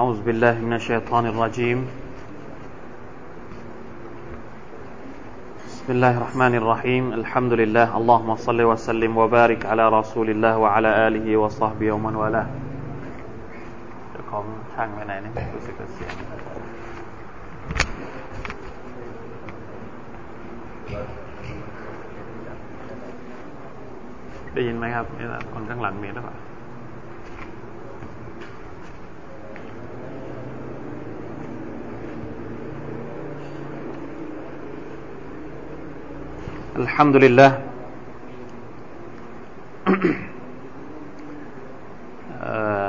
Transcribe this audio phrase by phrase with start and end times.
[0.00, 1.78] أعوذ بالله من الشيطان الرجيم
[5.66, 11.26] بسم الله الرحمن الرحيم الحمد لله اللهم صل وسلم وبارك على رسول الله وعلى آله
[11.36, 12.46] وصحبه ومن والاه
[14.10, 16.12] เจ้าของช่างไปไหนเนี่ยรู้สึกว่าเสียง
[24.54, 26.36] ได้ยินไหมครับนี่แหละคนข้างหลังมีหรือเปล่า
[36.82, 37.50] الحمد لله
[42.40, 42.86] เอ่อ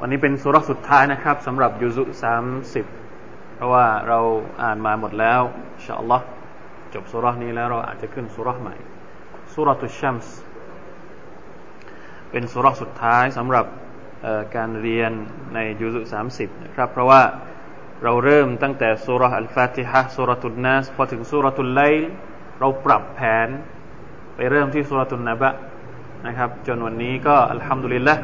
[0.00, 2.84] วันนี้เป็นสุรษสุดท้ายนะครับสำหรับยุซุสามสิบ
[3.54, 4.18] เพราะว่าเรา
[4.62, 5.40] อ่านมาหมดแล้ว
[5.76, 6.24] อินชาอัลลอฮ์
[6.94, 8.74] จบสุรษนี้แล้วเราอาจจะขึ้นสุรษใหม่
[9.52, 10.36] สุรตุชัมส์
[12.30, 13.66] เป็นสุรษสุดท้ายสำหรับ
[14.56, 15.12] การเรียน
[15.54, 17.22] ในยุซุสามสิบนะครับ เพราะว่า
[18.02, 21.80] เราเริ่มตั้งแต่สุรอัลฟาติฮะสุรตุนนัสพอถึงสุรตุลไล
[22.60, 23.48] เราปรับแผน
[24.36, 25.50] ไปเริ่มที่สุรตุนนบะ
[26.26, 28.14] นะครับ จนวันนี้ก็อัลฮัมดุลิลละ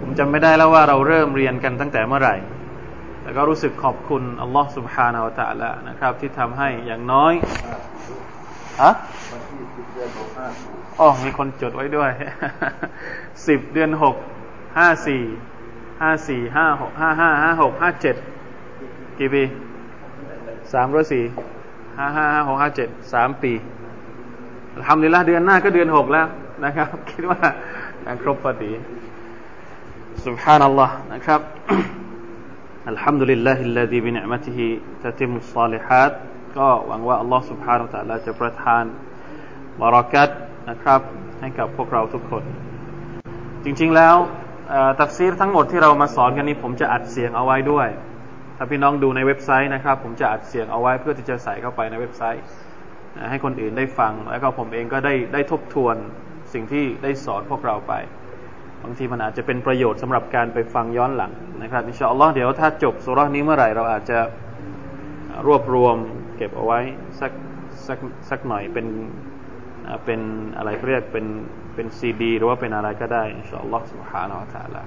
[0.00, 2.36] ผมจำไม่ได้แล้วว่าเราเริ่มเรียนกันตั้งแต่เมื่อไหร่
[3.22, 7.32] แต่ก็รู้สึกขอบคุณอัลลอฮ์ سبحانه และ تعالى นะครับ ที่ทำให้อย่างน้อย
[8.82, 8.92] ฮะ
[11.00, 12.10] อ๋อมีคนจดไว้ด้วย
[13.46, 14.16] สิบเดือนหก
[14.78, 15.22] ห้าสี่
[16.02, 18.16] ห้าสี่ห้าหกห้าห้าห้าหกห้าเจ็ด
[19.18, 19.42] กี่ปี
[20.72, 21.24] สามร้อยสี่
[21.98, 23.52] ห้าห้าห้าหกห้าเจ็ดสามปี
[24.86, 26.26] ทำดีละเดือนหน้าก็เดือนหกแล้ว
[26.64, 27.40] นะครับ คิดว่า
[28.22, 28.72] ครบพอดี
[30.26, 31.40] سبحان الله นะครับ
[32.92, 34.58] الحمد لله الذي بنعمته
[35.02, 36.12] تتم الصالحات
[36.58, 38.84] ก็หวังว่าอัลลอฮ์ سبحانه และ تعالى จะประทาน
[39.80, 40.28] บารักัต
[40.70, 41.00] นะครับ
[41.40, 42.44] ให้กับพวกเราทุกคน
[43.64, 44.16] จริง ๆ แล้ว
[44.99, 47.87] ตัฟซีรทั้งหมดที่เรามาสอนกันนี้ผมจะอัดเสียงเอาไว้ด้วย
[48.57, 52.43] ถ้าพี่น้องดูในเว็บไซต์นะครับ ผมจะอัดเสียงเอาไว้เพื่อที่จะใส่เข้าไปในเว็บไซต์
[53.29, 55.95] ให้คนอื่นได้ฟัง แล้วก็ผมเองก็ได้ได้ทบทวน
[56.53, 57.93] สิ่งที่ได้สอนพวกเราไป
[58.83, 64.19] บางทีมันอาจจะเป็นประโยชน์สำหรับการไปฟังย้อนหลังนะครับอินชาอัลลอฮ์เดี๋ยวถ้าจบสุรานี้เมื่อไหร่เราอาจจะ
[65.47, 65.97] รวบรวม
[66.37, 66.79] เก็บเอาไว้
[67.19, 67.31] สัก
[67.87, 67.97] สัก
[68.29, 68.87] สักหน่อยเป็น
[70.05, 70.21] เป็น
[70.57, 71.25] อะไรเรียกเป็น
[71.74, 74.82] เป็นซีดีหรือว่าเป็นอะไรก็ได้อินชาอัลลอฮ์ سبحانه และ تعالى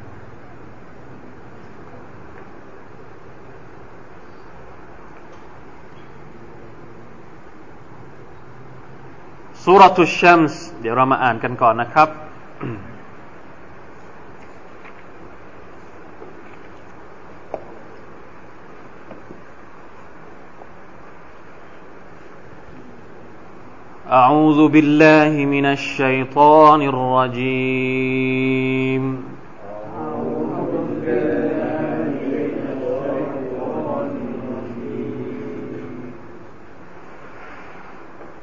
[9.64, 12.10] สุรทุชัมส์เดี๋ยวเรามาอ่านกันก่อนนะครับ
[24.09, 28.25] أعوذ بالله من الشيطان الرجيم.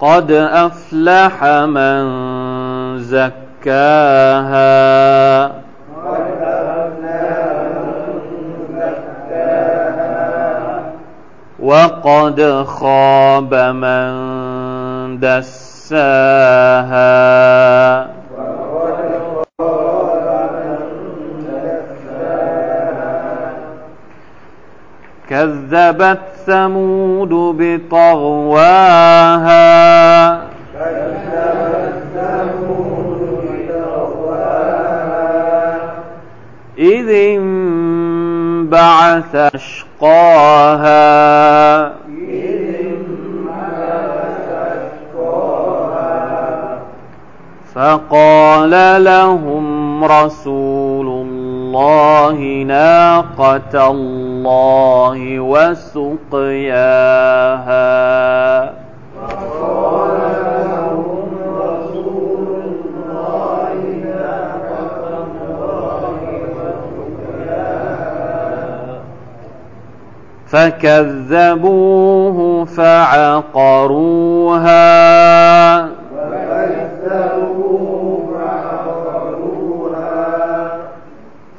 [0.00, 2.19] قد أفلح من
[3.10, 4.70] زكاها.
[11.62, 14.10] وقد خاب من
[15.20, 17.00] دساها.
[25.30, 28.80] كذبت ثمود بطغواها.
[36.80, 40.80] إذ انبعث أشقاها.
[47.74, 56.80] فقال لهم رسول الله ناقة الله وسقياها.
[70.50, 74.40] فكذبوه فعقروها.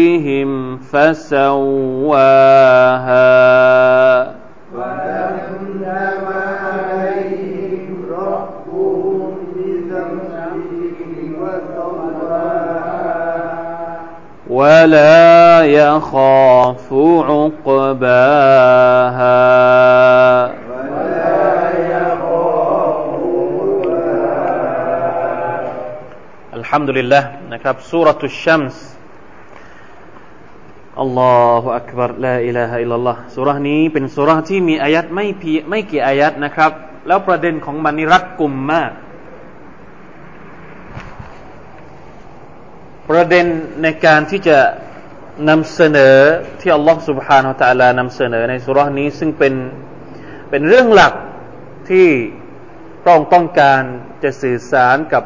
[0.77, 1.97] فسواها.
[14.56, 16.88] ولا يخاف
[17.30, 18.62] عقباها
[26.58, 28.82] الحمد لله นะครับสุรตุชัมส์
[31.00, 36.72] อัลลอฮฺอักบารลาอิลาฮะอิลลัลลอฮ์สุรานี้เป็นสุราที่มีอายัดไม่พีไม่กี่อายัดนะครับ
[37.06, 38.90] แล้วประเด็นของมันนี่รัดกุมมาก
[43.10, 43.46] ประเด็น
[43.82, 44.58] ในการที่จะ
[45.48, 46.16] นำเสนอ
[46.60, 49.54] ที่อัลลอฮ์ سبحانه และ تعالى นำเสนอในสุรานี้ ซึ่งเป็น
[50.50, 51.14] เป็นเรื่องหลัก
[51.90, 52.08] ที่
[53.06, 53.82] ต้องต้องการ
[54.22, 55.24] จะสื่อสารกับ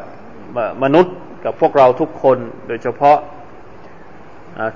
[0.83, 1.15] มนุษย์
[1.45, 3.17] กับพวกเราทุกคน โดยเฉพาะ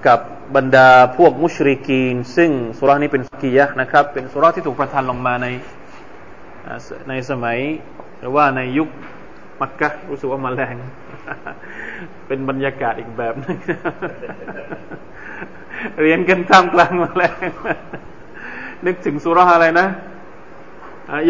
[0.08, 0.20] กับ
[0.56, 5.48] บรรดาพวกมุชริกีน ซึ่งสุรานี้เป็นสกียะนะครับ เป็นสุราที่ถูกประทานลงมาใน
[7.10, 7.58] ในสมัย
[8.20, 8.90] หรือว่าในยุค
[9.62, 10.76] มักกะรู้สึกว่ามาแรง
[12.27, 13.57] เป็นบรรยากาศอีกแบบนึง
[16.03, 17.49] เรียนกันท่ามกลางมาแรง
[18.87, 19.87] นึกถึงสุราอะไรนะ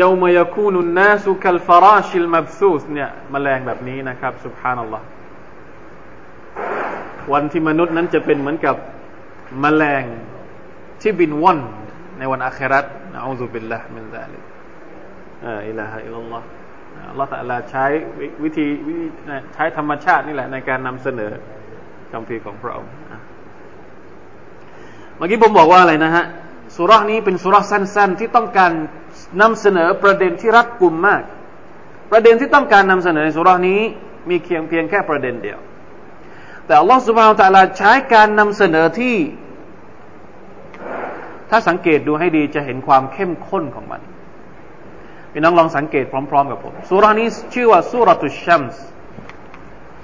[0.00, 5.06] ยามยาคูนุนนาสุคัลฟาราชิลมับซูสเนี่ยมแมลงแบบนี้นะครับสุบฮานัลลอฮ์
[7.32, 8.76] วันที่มนุษย์นั้นจะเป็นเหมือนกับ
[9.64, 10.04] มแมลง
[11.00, 11.60] ที่บินว่อน
[12.18, 16.46] ในวันอาคิเราะฮฺ نعوذ بالله من ذلك لا إله إلا الله อัลลอฮฺ
[17.18, 17.84] ตะอาลาใช้
[18.42, 18.66] วิธี
[19.54, 21.32] ใช้ธรรมชาตินี่แหละในการนำเสนอ
[22.12, 22.92] คัมภีร์ของพระองค์
[25.16, 26.24] เมื่อกี้ผมบอกว่าอะไรนะฮะ
[26.76, 28.72] สุรานี้เป็นสุราสั้น ๆ ที่ต้องการ
[29.42, 31.22] นำเสนอประเด็นที่รัดกุมมาก
[32.10, 33.80] ประเด็นที่ต้องการนำเสนอในสุรานี้
[34.30, 35.58] มีเพียงเพียงแค่ประเด็นเดียว
[36.66, 39.16] แต่อัลลอฮฺ سبحانه وتعالىใช้การนำเสนอที่
[41.50, 44.00] ถ้าสังเกตดูให้ดีจะเห็นความเข้มข้นของมัน
[45.36, 48.84] พี่น้องลองสังเกตพร้อม ๆ กับผมสุรานี้ชื่อว่าสุรตุชัมส์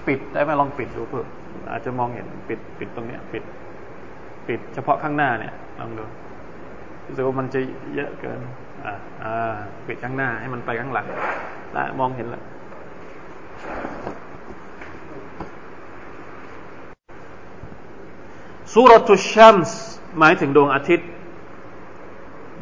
[0.06, 1.24] ปิดได้ไหมลองปิดดูเพื่อ
[1.70, 3.44] อาจจะมองเห็นปิดปิดตรงเนี้ยปิด
[4.48, 6.04] ปิดเฉพาะข้างหน้าเนี่ยลองดู
[7.06, 7.60] รู้สึกว่ามันจะ
[7.94, 8.40] เยอะเกิน
[8.84, 11.06] อ่าอ่าปิดข้างหน้าให้มันไปข้างหลัง
[11.76, 12.42] ละมองเห็นแล้ว
[18.72, 19.80] สุรตุชัมส์
[20.18, 21.08] หมายถึงดวงอาทิตย์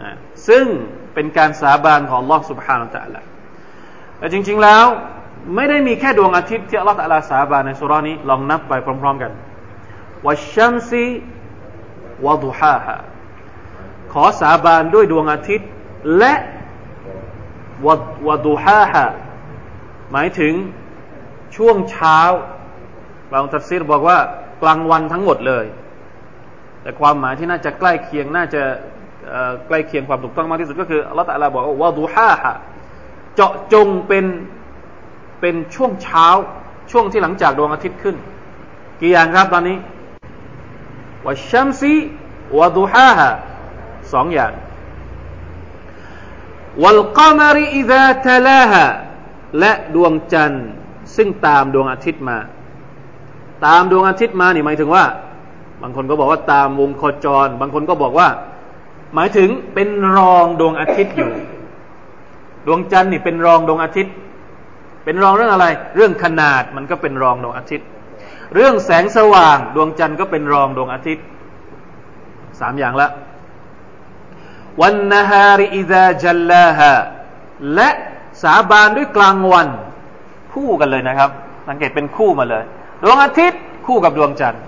[0.03, 0.11] นะ
[0.49, 0.67] ซึ่ง
[1.14, 3.22] เป็นการสาบานของ Allah سبحانه และ تعالى
[4.18, 4.86] แต่จริง ๆแล้ว
[5.56, 9.32] ไม่ได้มีแค่ดวงอาทิตย์ที่ Allah ตะลาสาบานในสุรานี้ ลองนับไปพร้อม ๆ กัน
[10.26, 11.06] วัชชัมซี
[12.26, 12.96] วะดุฮาฮา
[14.14, 15.70] ขอสาบานด้วยดวงอาทิตย์
[16.18, 16.34] และ
[18.28, 19.06] วดูฮาฮะ
[20.12, 20.54] หมายถึง
[21.56, 22.20] ช่วงเช้า
[23.32, 24.20] บางทัฟซีรบอกว่า
[24.62, 25.66] กลางวันทั้งหมดเลย
[26.82, 28.64] แต่ความหมายที่น่าจะใกล้เคียงน่าจะ
[29.67, 32.53] ใกล้เคียงความถูกต้องมากที่สุดก็คืออัลลอฮฺตะลาบอกว่าดูฮาฮะ
[33.35, 34.25] เจาะจงเป็น
[35.41, 36.27] เป็นช่วงเช้า
[36.91, 38.17] ช่วงที่หลังจากดวงอาทิตย์ขึ้น
[39.01, 39.79] กี่อย่างครับตอนนี้
[41.27, 41.95] วัชชัมซี
[42.59, 43.29] วะดูฮาฮะ
[44.13, 44.53] สองอย่าง
[46.83, 48.85] วัลกามริอิซาทลาฮะ
[49.59, 50.67] และดวงจันทร์
[51.17, 52.39] ซึ่งตามดวงอาทิตย์มา
[53.67, 55.05] ตามดวงอาทิตย์มานี่หมายถึงว่า
[55.83, 58.29] บางคนก็บอกว่าตามวงโคจร บางคนก็บอกว่า
[59.15, 61.31] หมายถึงเป็นรองดวงอาทิตย์อยู่
[62.67, 64.15] ดวงจันทร์นี่เป็นรองดวงอาทิตย์
[65.05, 67.87] เป็นรองเรื่องอะไร เรื่องขนาดมันก็เป็นรองดวงอาทิตย์
[68.55, 71.25] เรื่องแสงสว่าง ดวงจันทร์ก็เป็นรองดวงอาทิตย์
[72.61, 73.09] สามอย่างละ
[74.81, 76.93] วันนฮาริอิซาจัลลาฮะ
[77.75, 77.89] และ
[78.43, 79.69] สาบานด้วยกลางวัน
[80.53, 81.31] คู่กันเลยนะครับ
[81.69, 82.65] สังเกตเป็นคู่มาเลย
[83.03, 84.63] ดวงอาทิตย์คู่กับดวงจันทร์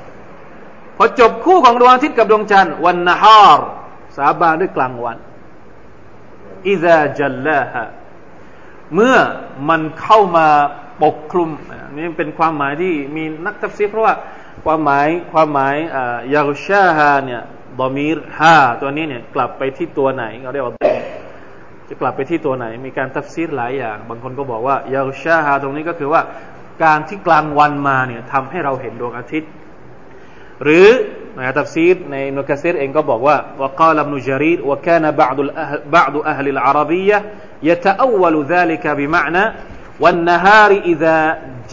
[0.97, 3.67] พอจบคู่ของดวงอาทิตย์กับดวงจันทร์วันนฮาร์
[4.16, 5.16] สาบานด้วยกลางวัน
[6.69, 7.85] อิซาจัลลาฮะ
[8.95, 9.16] เมื่อ
[9.69, 10.47] มันเข้ามา
[11.02, 11.50] ปกคลุม
[11.95, 14.14] นี่เป็นความหมายที่มีนักตัฟซีเพราะว่า
[14.64, 15.75] ความหมายความหมาย
[16.35, 17.42] ยาชาฮาเนี่ย
[17.81, 20.75] ดอมีรฮาตัวนี้เนี่ยกลับไปที่ตัวไหนเขาเรียกว่า
[21.88, 26.23] จะกลับไปที่ตัวไหน มีการตัฟซีรหลายอย่าง บางคนก็บอกว่ายาชาฮาตรงนี้ก็คือว่า
[26.85, 29.50] การที่กลางวันมาเนี่ยทำให้เราเห็นดวงอาทิตย์
[30.62, 30.88] หรือ
[31.36, 35.38] ในตัฟซีรในนุกะซีรเองก็บอกว่าว่า قال ابن جرير وكان بعض
[35.98, 37.18] بعض أهل العربية
[37.70, 39.44] يتأول ذلك بمعنى
[40.00, 41.18] والنهار إذا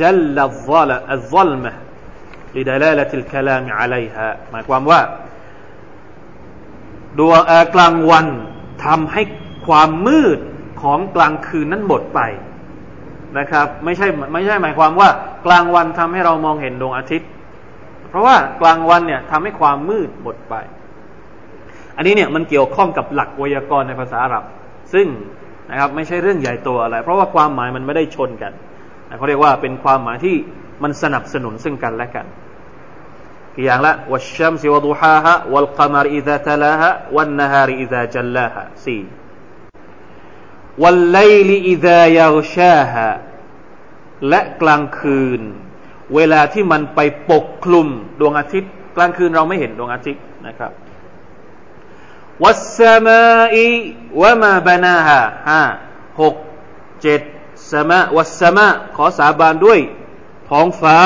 [0.01, 0.39] جل
[1.17, 1.73] الظلمة
[2.55, 5.01] لدلالة الكلام عليها หมายความว่า
[7.19, 7.41] ดวง
[7.75, 8.27] กลางวัน
[8.85, 9.23] ทำให้
[9.67, 10.39] ความมืด
[10.83, 12.21] ของกลางคืนนั้นหมดไป
[13.39, 15.09] นะครับ ไม่ใช่ไม่ใช่หมายความว่า
[15.47, 17.29] กลางวันทำให้เรามองเห็นดวงอาทิตย์
[18.10, 20.56] เพราะว่ากลางวันเนี่ยทำให้ความมืดหมดไป
[21.96, 24.44] อันนี้เนี่ยมันเกี่ยวข้องกับหลักไวยากรณ์ในภาษาอาหรับ
[24.94, 25.08] ซึ่ง
[25.70, 28.54] นะครับไม่ใช่เรื่องใหญ่โตอะไร เพราะว่าความหมายมันไม่ได้ชนกัน
[29.18, 30.36] เขาเรียกว่าเป็นความหมายที่
[30.84, 32.26] มันสนับสนุนซึ่งกันและกัน
[33.56, 39.02] กี่อย่างละوالشمس وضحاها والقمر إذا تلاها والنهار إذا جلاها สี่
[40.82, 43.08] والليل إذا يغشاها
[44.30, 45.42] และกลางคืน
[46.16, 47.00] เวลาที่มันไป
[47.32, 47.88] ปกคลุม
[48.20, 50.72] ดวงอาทิตย์ กลางคืนเราไม่เห็นดวงอาทิตย์นะครับ
[52.44, 55.62] والسماء وما بناها ห้า
[56.22, 56.36] หก
[57.02, 57.22] เจ็ด
[57.72, 59.80] สมา والسماء ขอสาบานด้วย
[60.50, 60.98] ท้องฟ้า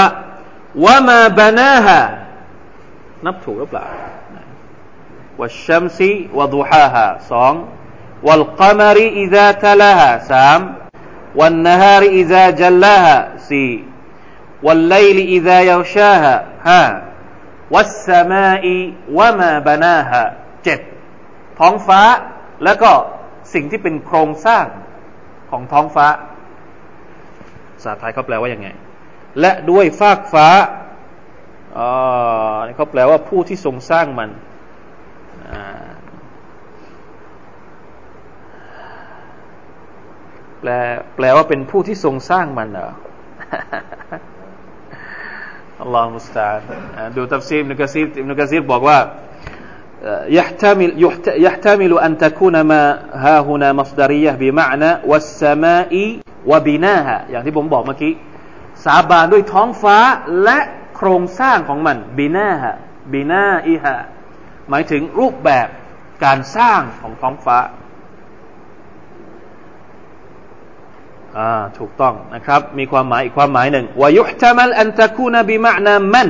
[0.84, 2.00] وما بناها
[3.26, 3.86] นับถูกหรือเปล่า
[5.40, 7.54] والشمس وضحاها สอง
[8.28, 10.60] والقمر إذا تلاها สาม
[11.40, 13.16] والنهار إذا جلاها
[13.50, 13.72] สี่
[14.63, 16.37] والليل إذا يغشاها
[16.69, 16.83] ها
[17.71, 18.65] والسماء
[19.19, 20.23] وما بناها
[20.65, 20.81] เจ็ด
[21.59, 22.01] ท้องฟ้า
[22.65, 22.91] แล้วก็
[23.55, 24.65] สิ่งที่เป็นโครงสร้าง
[25.51, 26.07] ของท้องฟ้า
[27.75, 28.69] ภาษาไทยเขาแปลว่ายังไง
[29.41, 30.49] และด้วยฟากฟ้า
[31.79, 31.91] อ๋อ
[32.77, 34.31] เขาแปลว่าผู้ที่ทรงสร้างมัน
[40.61, 40.71] แปล
[41.17, 42.91] แปลว่าเป็นผู้ที่ทรงสร้างมันเหรอ
[45.83, 46.49] อัลลอฮฺมุสตา
[47.17, 48.99] ดูตัฟซีมนุกะซีรนุกะซีรบอกว่า
[50.39, 50.91] يحتمل
[51.47, 52.83] يحتمل أن تكون ما
[53.13, 55.93] ها هنا مصدرية بمعنى والسماء
[56.47, 58.13] وبناها อย่างที่ผมบอกเมื่อกี้
[58.85, 59.99] สาบานด้วยท้องฟ้า
[60.45, 60.59] และ
[60.97, 62.75] โครงสร้างของมันบีนาฮะ
[63.13, 63.95] บีนาอีฮะ
[64.71, 65.69] หมายถึงรูปแบบ
[66.25, 67.59] การสร้างของท้องฟ้า
[71.38, 71.50] อ่า
[71.80, 76.30] ถูกต้องนะครับ มีความหมายอีกความหมายหนึ่งวายุตมัลอันตะคูนบิมานามัน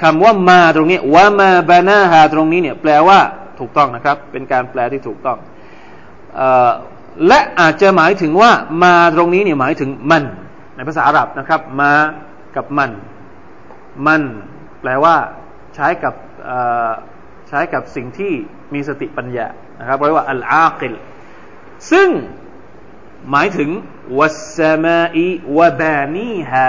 [0.00, 3.18] คำว่ามาตรงนี้ว่ามาบานาฮาตรงนี้เนี่ยแปลว่า
[3.58, 5.38] ถูกต้องนะครับ เป็นการแปลที่ถูกต้อง
[6.38, 6.40] อ
[7.26, 8.50] และอาจจะหมายถึงว่า
[8.84, 10.22] มาตรงนี้เนี่ยหมายถึงมัน
[10.76, 11.92] ในภาษาอาหรับนะครับ มา
[12.56, 12.90] กับมัน
[14.06, 14.22] มัน
[14.80, 15.16] แปลว่า
[15.74, 16.14] ใช้กับ
[17.48, 18.32] ใช้กับสิ่งที่
[18.74, 19.46] มีสติปัญญา
[19.78, 20.94] นะครับเรียกว่าอัลอาคิล
[21.92, 22.08] ซึ่ง
[23.30, 23.70] หมายถึง
[24.18, 26.68] วัสมาอิวะบานีฮา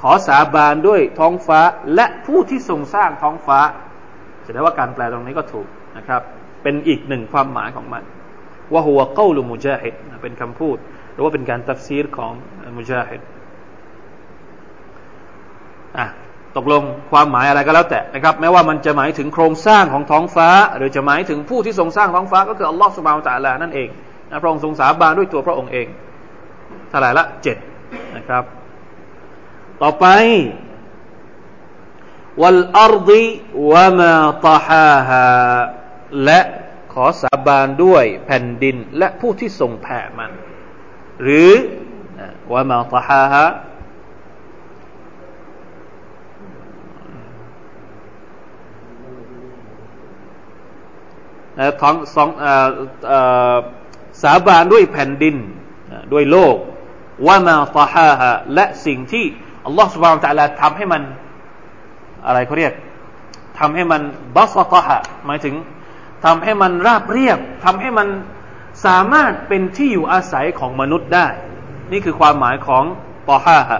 [0.00, 1.60] ขอสาบานด้วยท้องฟ้า
[1.94, 3.60] และผู้ที่ทรงสร้างท้องฟ้า
[4.44, 6.22] แสดงว่าการแปลตรงนี้ก็ถูกนะครับ
[6.62, 8.02] เป็นอีกหนึ่งความหมายของมัน
[8.72, 10.76] ว่าหัวเก้าลุมุจาฮิดเป็นคำพูด
[11.12, 12.32] หรือว่าเป็นการตัฟซีรของ
[12.78, 13.20] มุจาฮิด
[15.98, 16.06] อะ
[16.56, 16.82] ตกลง
[17.12, 23.88] ความหมายอะไรก็แล้วแต่นะครับแม้ว่ามันจะหมายถึงโครงสร้างของท้องฟ้า หรือจะหมายถึงผู้ที่ทรงสร้างท้องฟ้า ก็คืออัลลอฮฺสุบานตะลานั่นเอง
[24.30, 25.86] นะพระองค์ทรงสาบานด้วยตัวพระองค์เอง
[26.88, 27.56] เท่าไหร่ละเจ็ด
[28.16, 28.44] นะครับ
[29.82, 30.06] ต่อไป
[32.40, 33.24] วัลอาร์ดี
[33.70, 34.12] วะมา
[34.46, 35.26] ตาฮาฮา
[36.24, 36.40] และ
[36.92, 40.32] ขอสาบานด้วยแผ่นดินและผู้ที่ทรงแผ่มัน
[41.22, 41.52] หรือ
[42.52, 43.44] วะมาตาฮาฮา
[51.80, 52.28] ท้องสอง
[54.22, 55.36] สาบานด้วยแผ่นดิน
[56.12, 56.56] ด้วยโลก
[57.26, 59.24] ว่ามาตาฮาฮะและสิ่งที่
[59.66, 61.02] อัลลอฮฺสุบานตะลาทำให้มัน
[62.26, 62.72] อะไรเขาเรียก
[63.58, 64.02] ทำให้มัน
[64.36, 65.54] บัสตะฮะหมายถึง
[66.24, 68.08] ทำให้มันราบเรียบทำให้มัน
[68.86, 71.26] สามารถเป็นที่อยู่อาศัยของมนุษย์ได้
[71.92, 72.84] นี่คือความหมายของ
[73.30, 73.78] ตอฮาฮะ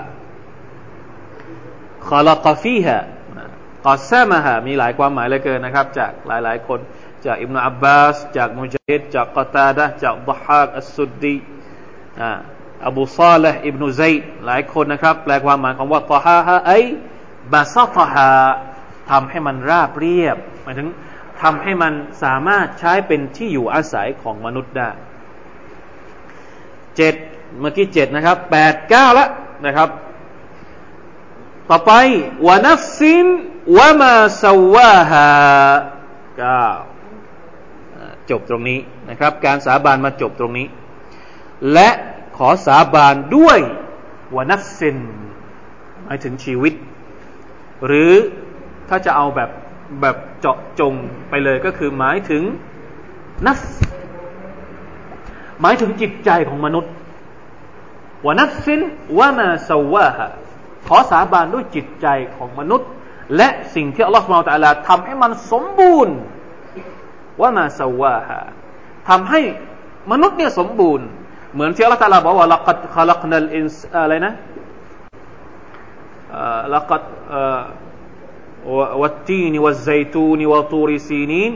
[2.09, 2.97] คอลกฟีฮะ
[3.87, 6.79] กอซามะฮะมีหลายความหมายเลยเกินนะครับ จากหลายๆคน
[7.27, 11.37] จากอิบนาอับบาส จากมุจฮิดจากกตาดะจากบฮากอัสุดดี
[12.87, 14.15] อับูซาลห์อิบนุซัย
[14.47, 16.71] หลายคนนะครับ แปลความหมายของว่าตอฮาฮะไอ
[17.53, 18.31] บาซาตฮา
[19.11, 20.89] ทำให้มันราบเรียบหมายถึง
[21.43, 24.91] ทำให้มันสามารถใช้เป็นที่อยู่อาศัยของมนุษย์ได้
[26.97, 27.15] เจ็ด
[27.61, 29.29] เมื่อกี้เจ็ดนะครับแปดเก้าล้ว
[29.67, 29.89] นะครับ
[31.71, 31.93] ต่อไป
[32.47, 33.27] วานัฟซิน
[33.79, 35.29] วามาสวาฮา
[36.39, 36.67] เก้า
[38.31, 38.79] จบตรงนี้
[39.11, 40.67] นะครับ การสาบานมาจบตรงนี้
[41.73, 41.89] และ
[42.37, 43.59] ขอสาบานด้วย
[44.37, 44.99] วานัฟซิน
[46.05, 46.75] หมายถึงชีวิต
[47.87, 48.13] หรือ
[48.89, 49.51] ถ้าจะเอาแบบ
[50.01, 50.95] แบบเจาะจง
[51.31, 52.43] ไปเลยก็คือหมายถึง
[53.47, 53.61] นัฟ
[55.61, 56.93] หมายถึงจิตใจของมนุษย์
[58.27, 58.81] วานัฟซิน
[59.19, 60.29] วามาสวาฮะ
[60.87, 62.07] ขอสาบานด้วยจิตใจ
[62.37, 62.89] ของมนุษย์
[63.37, 66.17] และสิ่งที่อัลลอฮฺสุบไบร์ตะลาทำให้มันสมบูรณ์
[67.42, 68.40] ว่ามาสวาฮะ
[69.10, 69.42] ทำให้
[70.12, 71.08] มนุษย์เนี่ยสมบูรณ์
[71.54, 74.34] เหมือนที่อัลลอฮฺตะลาบอกว่าลักัดขลักนัลอินสอะไรนะ
[76.76, 77.02] ลักัด
[79.02, 81.54] والتين والزيتون وطور سينين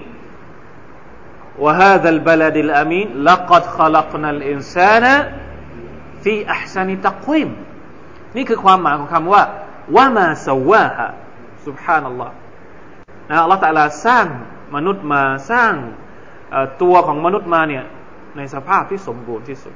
[1.60, 5.06] وهذا البلد الأمين لقد خلقنا الإنسان
[6.24, 7.50] في أحسن تقويم
[8.36, 9.44] นี่คือความหมายของคำว่า
[9.96, 11.08] ว่ามาสวาฮะ
[11.66, 12.32] سبحان الله
[13.30, 14.26] นะอัลลอฮฺตะลาสร้าง
[14.75, 15.75] มนุษย์มาสร้าง
[16.83, 17.85] ตัวของมนุษย์มาเนี่ย
[18.37, 19.75] ในสภาพที่สมบูรณ์ที่สุด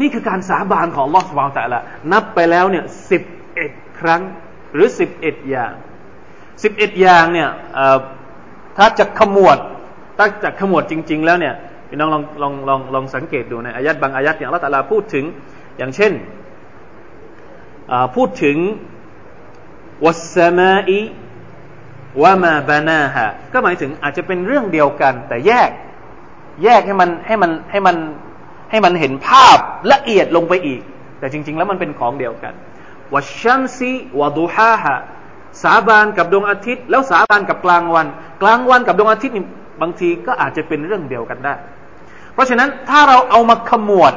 [0.00, 1.80] นี่คือการสาบานของลอสุบานตะลา
[2.12, 3.22] นับไปแล้วเนี่ยสิบ
[3.54, 3.70] เอ็ด
[4.00, 4.22] ครั้ง
[4.74, 5.72] หรือสิบเอ็ดอย่าง
[6.62, 7.48] สิบเอ็ดอย่างเนี่ย
[8.78, 9.58] ถ้าจะขมวด
[10.18, 11.54] ถ้าจะขมวดจริง ๆ แล้วเนี่ย
[11.88, 15.24] พี่น้องลองลองลองลองสังเกตดูในอายัดบางอายัดเนี่ยอัลลอฮฺตาลาพูดถึง
[15.78, 16.12] อย่างเช่น
[18.16, 18.56] พูดถึง
[20.04, 21.00] วัสมาอี
[22.22, 25.70] วามาบานาฮะก็หมายถึงอาจจะเป็นเรื่องเดียวกัน แต่แยก
[26.64, 27.96] แยกให้มันให้มันให้มัน
[28.70, 29.58] ให้มันเห็นภาพ
[29.92, 30.80] ละเอียดลงไปอีก
[31.18, 32.54] แต่จริง ๆ แล้วมันเป็นของเดียวกัน
[33.14, 34.96] วัชชัมซีวะดูฮาฮะ
[35.62, 38.06] สาบานกับดวงอาทิตย์ แล้วสาบานกับกลางวัน
[38.42, 39.44] กลางวันกับดวงอาทิตย์นี่
[39.82, 41.54] บางทีก็อาจจะเป็นเรื่องเดียวกันได้
[42.34, 44.14] เพราะฉะนั้นถ้าเราเอามาขมวด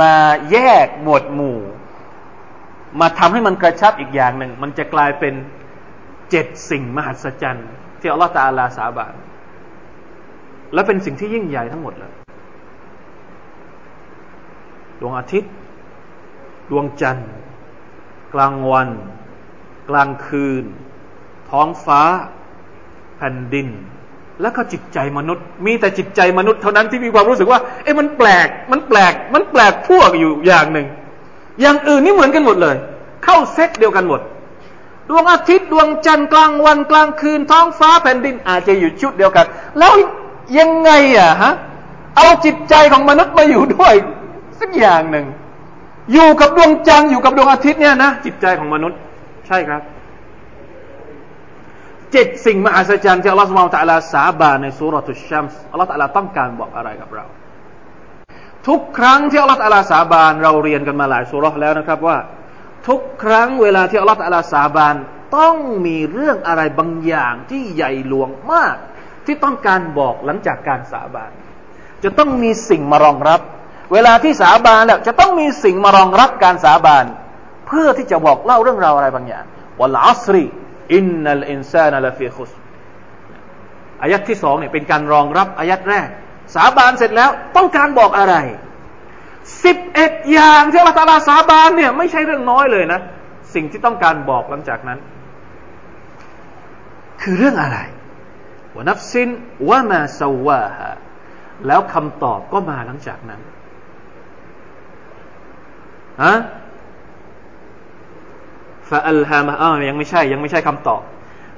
[0.00, 0.14] มา
[0.52, 1.58] แยกหมวดหมู่
[3.00, 5.34] มาทำให้มันกระชับอีกอย่างหนึ่ง มันจะกลายเป็น
[6.30, 7.68] เจ็ดสิ่งมหัศจรรย์
[8.00, 9.14] ที่อัลลอฮฺตาลาสาบาน
[10.74, 12.12] และเป็นสิ่งที่ยิ่งใหญ่ทั้งหมดเลย
[15.00, 15.52] ดวงอาทิตย์
[16.70, 17.30] ดวงจันทร์
[18.34, 18.88] กลางวัน
[19.90, 20.64] กลางคืน
[21.50, 22.02] ท้องฟ้า
[23.16, 23.68] แผ่นดิน
[24.40, 30.86] แล้วก็จิตใจมนุษย์ มีแต่จิตใจมนุษย์เท่านั้นที่มีความรู้สึกว่าเอ๊ะมันแปลก มันแปลก มันแปลกพวกอยู่อย่างหนึ่ง
[31.60, 32.76] อย่างอื่นนี่เหมือนกันหมดเลย
[33.24, 34.20] เข้าเซตเดียวกันหมด
[35.10, 39.46] ดวงอาทิตย์ดวงจันทร์กลางวันกลางคืนท้องฟ้าแผ่นดินอาจจะอยู่ชุดเดียวกัน
[39.78, 39.92] แล้ว
[40.58, 41.52] ยังไงอะฮะ
[42.16, 43.94] เอาจิตใจของมนุษย์มาอยู่ด้วย
[44.60, 45.26] สักอย่างหนึ่ง
[46.12, 48.98] อยู่กับดวงจันทร์อยู่กับดวงอาทิตย์เนี่ยนะจิตใจของมนุษย์
[49.46, 49.82] ใช่ครับ
[52.12, 57.24] เจ็ดสิ่งมหัศจรรย์ที่อัลลอฮฺสุบานตะลาสาบานในสุรทุชชัมส์อัลลอฮฺตะลาต้องการบอกอะไรกับเรา
[58.68, 62.16] ทุกครั้งที่อัลลอฮฺตะลาสาบานเราเรียนกันมาหลายสุรแล้วนะครับว่า
[62.88, 64.94] ทุกครั้งเวลาที่อัลลอฮฺตะลาสาบาน
[65.38, 68.76] ต้องมีเรื่องอะไรบางอย่างที่ใหญ่หลวงมาก
[69.26, 71.30] ที่ต้องการบอกหลังจากการสาบาน
[72.04, 73.40] จะต้องมีสิ่งมารองรับ
[73.92, 77.04] เวลาที่สาบานแล้วจะต้องมีสิ่งมารองรับการสาบาน
[77.66, 79.44] เพื่อที่จะบอกเล่าเรื่องราวอะไรบางอย่าง
[79.80, 80.44] วัลอัสรี
[80.94, 82.52] อินนัลอินซานัลฟีคุส
[84.02, 86.08] อายัดที่สองเนี่ยเป็นการรองรับอายัดแรก
[86.54, 88.34] สาบานเสร็จแล้วต้องการบอกอะไร
[90.00, 93.00] อ็ดอย่างที่อัลลอฮฺสาบานเนี่ยไม่ใช่เรื่องน้อยเลยนะ
[93.54, 94.98] สิ่งที่ต้องการบอกหลังจากนั้น
[97.22, 97.78] คือเรื่องอะไร
[98.76, 99.28] วนับซิน
[99.68, 100.90] วะมาสวาฮะ
[101.66, 103.40] แล้วคำตอบก็มาหลังจากนั้น
[106.22, 106.34] ฮะ
[108.90, 111.02] ฟาอัลฮามะอ้ายังไม่ใช่ยังไม่ใช่คำตอบ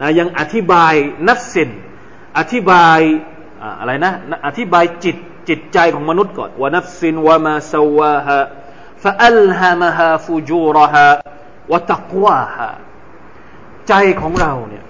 [0.00, 0.94] นะยังอธิบาย
[1.28, 1.70] นัฟสิน
[2.38, 3.00] อธิบาย
[3.80, 4.12] อะไรนะ
[4.46, 5.16] อธิบายจิต
[5.48, 8.38] จิตใจของมนุษย์ก่อนวานัฟสินวะมาสวาฮะ
[9.02, 11.06] ฟาอัลฮามฮาฟูจูรฮะ
[11.72, 12.68] วะตักวาฮะ
[13.88, 14.84] ใจของเราเนี่ย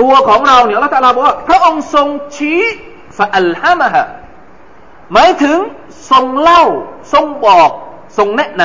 [0.00, 2.60] ตัวของเราเนี่ยละตาลาบอกว่าพระองค์ทรงชี้
[3.18, 4.02] ฟาอัลฮามฮะ
[5.12, 5.58] หมายถึง
[6.10, 6.64] ทรงเล่า
[7.12, 7.70] ทรงบอก
[8.18, 8.62] ทรงแนะน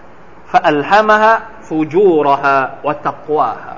[0.00, 1.32] ำฟาอัลฮามฮะ
[1.66, 2.54] ฟูจูรฮะ
[2.86, 3.74] วะตักวาฮะ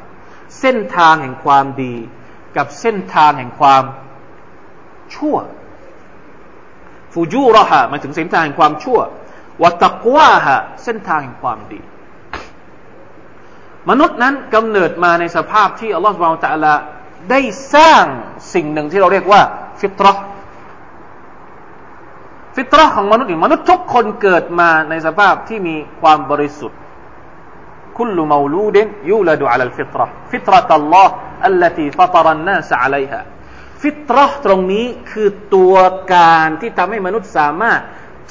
[0.61, 1.95] เส้นทางแห่งความดี
[2.57, 3.85] กับเส้นทางแห่งความ
[5.15, 5.37] ชั่ว
[7.15, 8.99] ฟูจูรฮะมาถึงเส้นทางแห่งความชั่ว
[9.63, 11.81] วัตกวาฮะเส้นทางแห่งความดี
[13.91, 16.75] มนุษย์นั้นกำเนิดมาในสภาพที่อัลลอฮฺสุบานตะลา
[17.31, 17.41] ได้
[17.75, 18.05] สร้าง
[18.55, 19.41] สิ่งหนึ่งที่เราเรียกว่า
[19.81, 20.25] ฟิตรห์
[22.57, 26.79] ฟิตรห์ของมนุษย์มนุษย์ทุกคนเกิดมาในสภาพที่มีความบริสุทธิ์
[27.99, 28.79] คุลมูลูด
[29.11, 31.13] ยูลดูอัลลฟิตรห์ฟิตรตัลลอฮ์
[31.47, 31.87] อัลลตี
[33.85, 35.75] ฟัตรอะลัยฮะฟิตรห์ตรงนี้คือตัว
[36.15, 37.81] การที่ทำให้มนุษย์สามารถ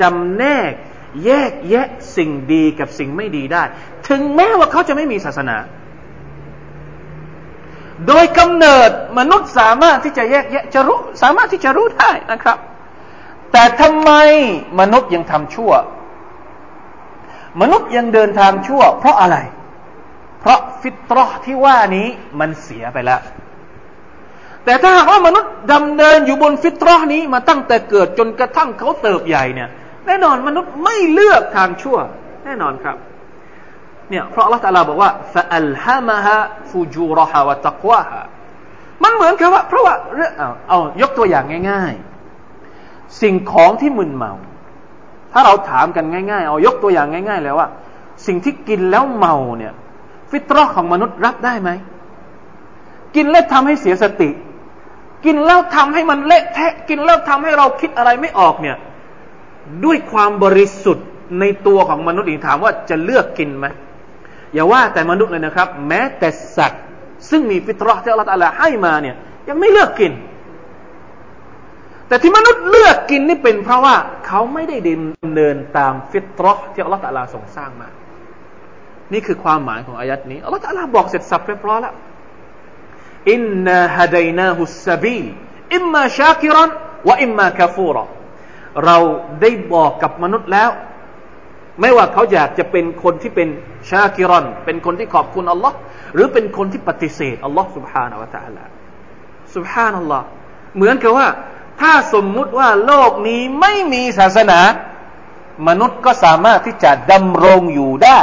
[0.01, 0.71] จำแนก
[1.25, 3.63] แยกแยะสิ่งดีกับสิ่งไม่ดีได้
[4.07, 5.57] ถึงแม้ว่าเขาจะไม่มีศาสนา
[8.07, 8.89] โดยกำเนิด
[9.19, 12.57] มนุษย์สามารถที่จะแยกแยะจะรู้สามารถที่จะรู้ได้นะครับ
[13.51, 14.11] แต่ทำไม
[14.79, 15.71] มนุษย์ยังทำชั่ว
[17.61, 19.37] มนุษย์ยังเดินทางชั่ว เพราะอะไร
[20.39, 22.07] เพราะฟิตรอที่ว่านี้
[22.39, 23.21] มันเสียไปแล้ว
[24.65, 29.69] แต่ถ้าหากว่ามนุษย์ดำเนินอยู่บนฟิตรอนี้มาตั้งแต่เกิดจนกระทั่งเขาเติบใหญ่เนี่ย
[30.06, 31.97] แน่นอนมนุษย์ไม่เลือกทางชั่ว
[32.45, 32.97] แน่นอนครับ
[34.10, 36.38] เนี่ยเพราะอัลลอฮฺตาลาบอกว่าฟะอัลฮามะฮะ
[36.69, 38.21] ฟูจูรฮะวะตักวะฮะ
[39.04, 41.93] มันเหมือนกับว่า เพราะว่าเรื่องเอาเอายกตัวอย่างง่าย
[42.58, 44.34] ๆ สิ่งของที่มึนเมา
[45.32, 47.67] ถ้าเราถามกันง่ายๆ เอายกตัวอย่างง่าย ๆ แล้วว่า
[48.28, 49.73] สิ่งที่กินแล้วเมาเนี่ย
[50.32, 51.69] ฟิตรอของมนุษย์รับได้ไหม
[53.15, 54.30] กินแล้วทำให้เสียสติ
[55.25, 58.77] กินแล้วทำให้มันเละเทะกินแล้วทำให้เราคิดอะไรไม่ออกเนี่ย
[59.86, 61.07] ด้วยความบริสุทธิ์
[61.39, 63.65] ในตัวของมนุษย์อีกถามว่าจะเลือกกินไหม
[64.53, 66.83] อย่าว่าแต่มนุษย์เลยนะครับ แม้แต่สัตว์
[67.29, 69.15] ซึ่งมีฟิตรห์ที่อัลลอฮฺให้มาเนี่ย
[69.49, 70.12] ยังไม่เลือกกิน
[72.07, 73.95] แต่ที่มนุษย์เลือกกินนี่เป็นเพราะว่า
[74.27, 77.01] เขาไม่ได้ดำเนินตามฟิตรห์ที่อัลลอฮฺ
[77.33, 77.89] ทรงสร้างมา
[79.13, 81.93] นี่คือความหมายของอายัดนี้อัลลอฮฺบอกเสร็จสับเรียบร้อยแล้ว
[83.32, 85.22] อินนาฮดัยนาฮุสซาบี
[85.74, 86.70] อิมมาชาคิรัน
[87.08, 87.96] วะอิมมาคาฟูร
[88.84, 88.98] เรา
[89.40, 90.70] ได้บอกกับมนุษย์แล้ว
[91.80, 93.48] ไม่ว่าเขาอยากจะเป็นคนที่เป็น
[93.90, 95.76] ชาคิรอน เป็นคนที่ขอบคุณอัลลอฮ์
[96.14, 98.64] หรือเป็นคนที่ปฏิเสธอัลลอฮ์ سبحانه และ تعالى
[99.54, 100.26] سبحان อัลลอฮ์
[100.76, 101.28] เหมือนกับว่า
[101.80, 104.61] ถ้าสมมุติว่าโลกนี้ไม่มีศาสนา
[105.68, 108.18] มนุษย์ก็สามารถที่จะดำรงอยู่ได้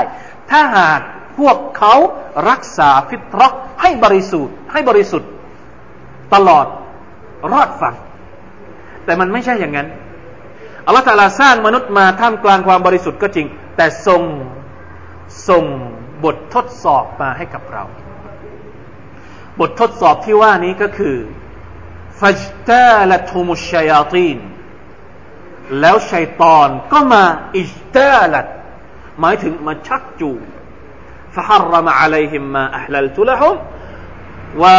[0.51, 0.99] ถ้าหาก
[1.38, 1.93] พวกเขา
[2.49, 5.30] รักษาฟิตรักให้บริสุทธิ์ ให้บริสุทธิ์
[6.35, 6.66] ตลอด
[7.52, 7.94] รอดฝั่ง
[9.04, 9.88] แต่มันไม่ใช่อย่างนั้น
[10.87, 14.22] อัลลอฮฺตาลาสร้างมนุษย์มาท่ามกลางความบริสุทธิ์ก็จริง แต่ทรง
[15.48, 15.64] ส่ง
[16.24, 17.85] บททดสอบมาให้กับเรา
[19.61, 21.16] บททดสอบที่ว่านี้ก็คือ
[22.20, 24.38] ฟัจตาลทุมุชยาตีน
[25.80, 27.24] แล้วชัยตอนก็มา
[27.59, 28.46] อิจตาลัด
[29.20, 30.33] หมายถึงมาชักจู
[34.62, 34.76] ว่า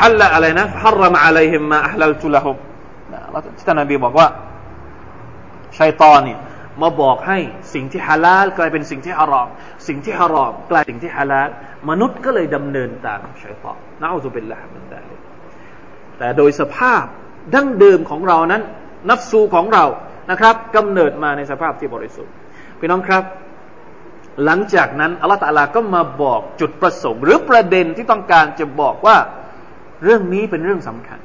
[0.00, 2.56] ฮัลละอะไรนะฮัรรมอะไรฮิมมาอัลลตุลฮุม
[3.10, 4.28] เราท่านนบีบอกว่า
[5.78, 6.38] ชัยตอนเนี่ย
[6.82, 7.38] มาบอกให้
[7.74, 9.48] สิ่งที่ฮาลาลกลายเป็นสิ่งที่ฮารอม
[9.88, 11.48] สิ่งที่ฮารอมกลายสิ่งที่ฮาลาล
[11.90, 15.02] มนุษย์ก็เลยดำเนินตามชัยตอนนะอูซุบิลละมันได้
[16.18, 17.04] แต่โดยสภาพ
[17.54, 18.62] ดั้งเดิมของเรานั้น
[19.10, 19.84] นัฟซูของเรา
[20.30, 22.34] นะครับ กำเนิดมาในสภาพที่บริสุทธิ์
[22.78, 23.22] พี่น้องครับ
[24.44, 29.16] หลังจากนั้นอัลลอฮฺตะลาก็มาบอกจุดประสงค์ หรือประเด็นที่ต้องการจะบอกว่า
[30.04, 31.18] เรื่องนี้เป็นเรื่องสำคัญ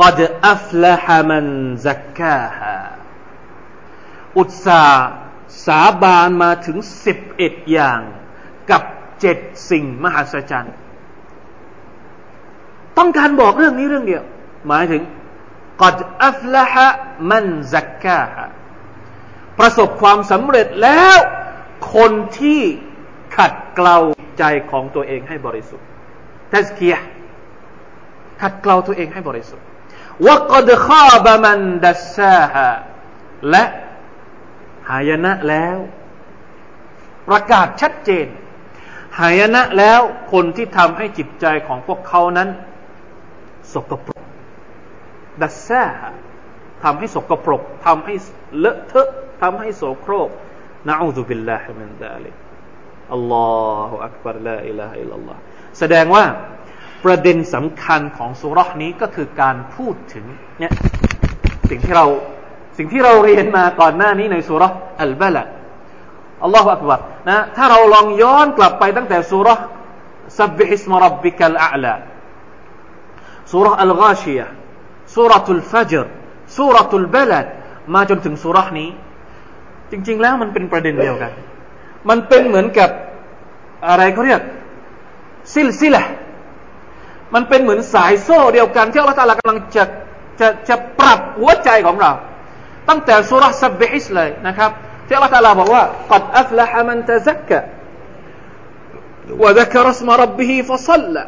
[0.00, 1.46] กอดอัฟละฮามัน
[1.86, 2.76] ซักกาฮา
[4.38, 4.84] อุตสา
[5.66, 8.00] สาบานมาถึงสิบเอ็ดอย่าง
[8.70, 8.82] กับ
[9.20, 9.38] เจ็ด
[9.70, 10.76] สิ่งมหัศจรรย์
[12.98, 14.22] ต้องการบอกเรื่องนี้เรื่องเดียว
[14.68, 15.02] หมายถึง
[15.82, 16.86] กอดอัฟละฮะ
[17.30, 18.46] มันซักกาฮะ
[19.58, 21.18] ประสบความสำเร็จแล้ว
[21.94, 22.60] คนที่
[23.36, 23.98] ขัดเกลา
[24.38, 25.86] ใจของตัวเองให้บริสุทธิ์
[26.52, 26.94] ทัสกีย
[28.42, 29.64] ขัดเกลาตัวเองให้บริสุทธิ์
[30.26, 32.68] وقد خاب من دساها
[33.50, 33.64] และ
[34.88, 35.78] หายนะแล้ว
[37.28, 38.26] ประกาศชัดเจน
[39.20, 40.00] หายนะแล้ว
[40.32, 42.48] คนที่ทำให้จิตใจของพวกเขานั้น
[43.72, 44.24] สกปรก
[45.40, 45.82] دسى
[46.84, 48.14] ทำให้สกปรกทำให้
[48.58, 49.08] เลอะเทอะ
[49.42, 50.30] ทำให้โสโครก
[50.88, 52.34] نعوذ بالله من ذلك
[53.14, 55.36] الله أكبر لا إله إلا الله
[55.78, 56.24] แสดงว่า
[57.04, 60.24] ประเด็นสำคัญของสุรษนี้ก็คือการพูดถึง
[60.60, 60.72] เนี่ย
[61.70, 62.06] สิ่งที่เรา
[62.78, 64.62] สิ่งที่เราเรียนมาก่อนหน้านี้ในสุร
[65.02, 65.44] อัลบาละ
[66.44, 69.48] อัลลอฮฺอักบัรนะถ้าเราลองย้อนกลับไปตั้งแต่สุร
[70.38, 71.94] สับบิฮิสมรับบิกัลอาลา
[73.52, 74.46] สุรอัลกาชียะ
[75.16, 76.06] สุรทุลฟัจร
[76.56, 77.46] สุรทุลบาลด
[77.94, 78.88] มาจนถึงสุรนี้
[79.91, 81.31] จริง ๆ แล้วมันเป็นประเด็นเดียวกัน
[82.09, 82.89] มันเป็นเหมือนกับ
[83.89, 84.41] อะไรเขาเรียก
[85.53, 86.03] ซิลซิละ
[87.33, 89.83] มันเป็นเหมือนสายโซ่เดียวกัน ที่อัลลอฮฺตาลากำลังจะ
[90.39, 92.11] จะจะปรับหัวใจของเรา
[92.89, 94.71] ตั้งแต่สุรษะเบอิสเลยนะครับ
[95.07, 97.59] ที่อัลลอฮฺตาลาบอกว่ากัดอัฟละฮะมันตะซักกะ
[99.43, 101.23] وذكر اسم ربه فصلى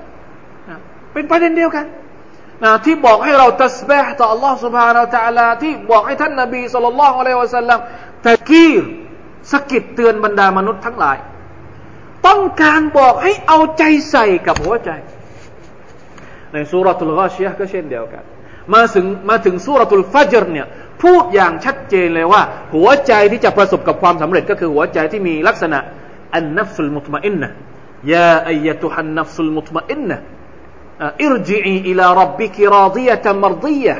[1.13, 1.85] เป็นประเด็นเดียวกัน
[2.63, 7.79] นะที่บอกให้เราตัสบห์ต่อ Allah سبحانه และ تعالى ที่บอกให้ท่านนบีสุลต่านละฮ์อะลัยฮิวะสัลลัม
[8.26, 8.82] ตะกีร
[9.50, 11.18] สกิดเตือนบรรดามนุษย์ทั้งหลาย
[12.26, 14.90] ต้องการบอกให้เอาใจใส่กับหัวใจ
[16.52, 18.24] ในสุรทูลกาชียก็เช่นเดียวกัน
[18.74, 20.66] มาถึงมาถึงสุรทูลฟัจรเนี่ย
[21.02, 22.42] พูดอย่างชัดเจนเลยว่า
[22.74, 25.78] หัวใจที่จะประสบกับความสำเร็จก็คือหัวใจที่มีลักษณะ
[26.34, 27.48] อันนัฟสุลมุตมะอินนะ
[28.12, 30.16] ยาอัยตุฮันนัฟสุลมุตมะอินนะ
[31.22, 33.96] อิรจิอีอิลารับบิกิราดียะตมรดียะ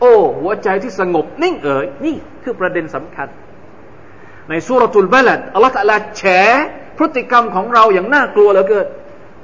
[0.00, 3.28] โอ้หัวใจที่สงบนิ่งเอ๋ยนี่คือประเด็นสำคัญ
[4.49, 6.23] ในสุรทูลบาลัดอัลลอฮฺตะลาแฉ
[6.97, 8.87] พฤติกรรมของเราอย่างน่ากลัวเหลือเกิน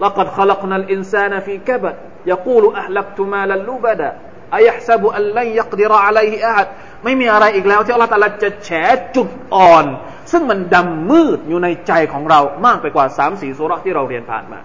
[0.04, 4.12] لقد خلقنا الإنسان في كبد يقول أهلكت مالا لبدا
[4.54, 6.68] أيحسب أن لن يقدر عليه أحد
[7.04, 8.70] ไม่มีอะไรอีกแล้วที่อัลลอฮฺตะลาจะแฉ
[9.16, 9.86] จุดอ่อน
[10.32, 14.60] ซึ่งมันดำมืดอยู่ในใจของเรามากไปกว่าสามสี่สุรที่เราเรียนผ่านมา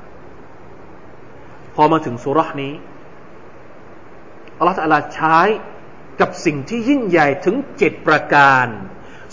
[1.74, 2.72] พอมาถึงสุรนี้
[4.58, 5.38] อัลลอฮฺตะลาใช้
[6.20, 8.66] กับสิ่งที่ยิ่งใหญ่ถึงเจ็ดประการ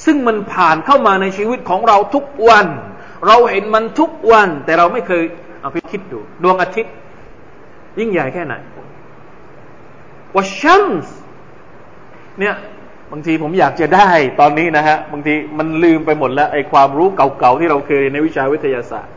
[0.04, 2.66] ซึ่งมันผ่านเข้ามาในชีวิตของเราทุกวัน
[3.26, 5.22] เราเห็นมันทุกวัน แต่เราไม่เคย
[5.60, 6.92] เอาไปคิดดู ดวงอาทิตย์
[7.98, 8.54] ยิ่งใหญ่แค่ไหน
[10.34, 11.16] ว่าชัมส์
[12.40, 12.54] เนี่ย
[13.12, 14.08] บางทีผมอยากจะได้
[14.40, 19.14] ตอนนี้นะฮะ บางทีมันลืมไปหมดแล้วไอ้ความรู้เก่าๆที่เราเคยเรียนในวิชาวิทยาศาสตร์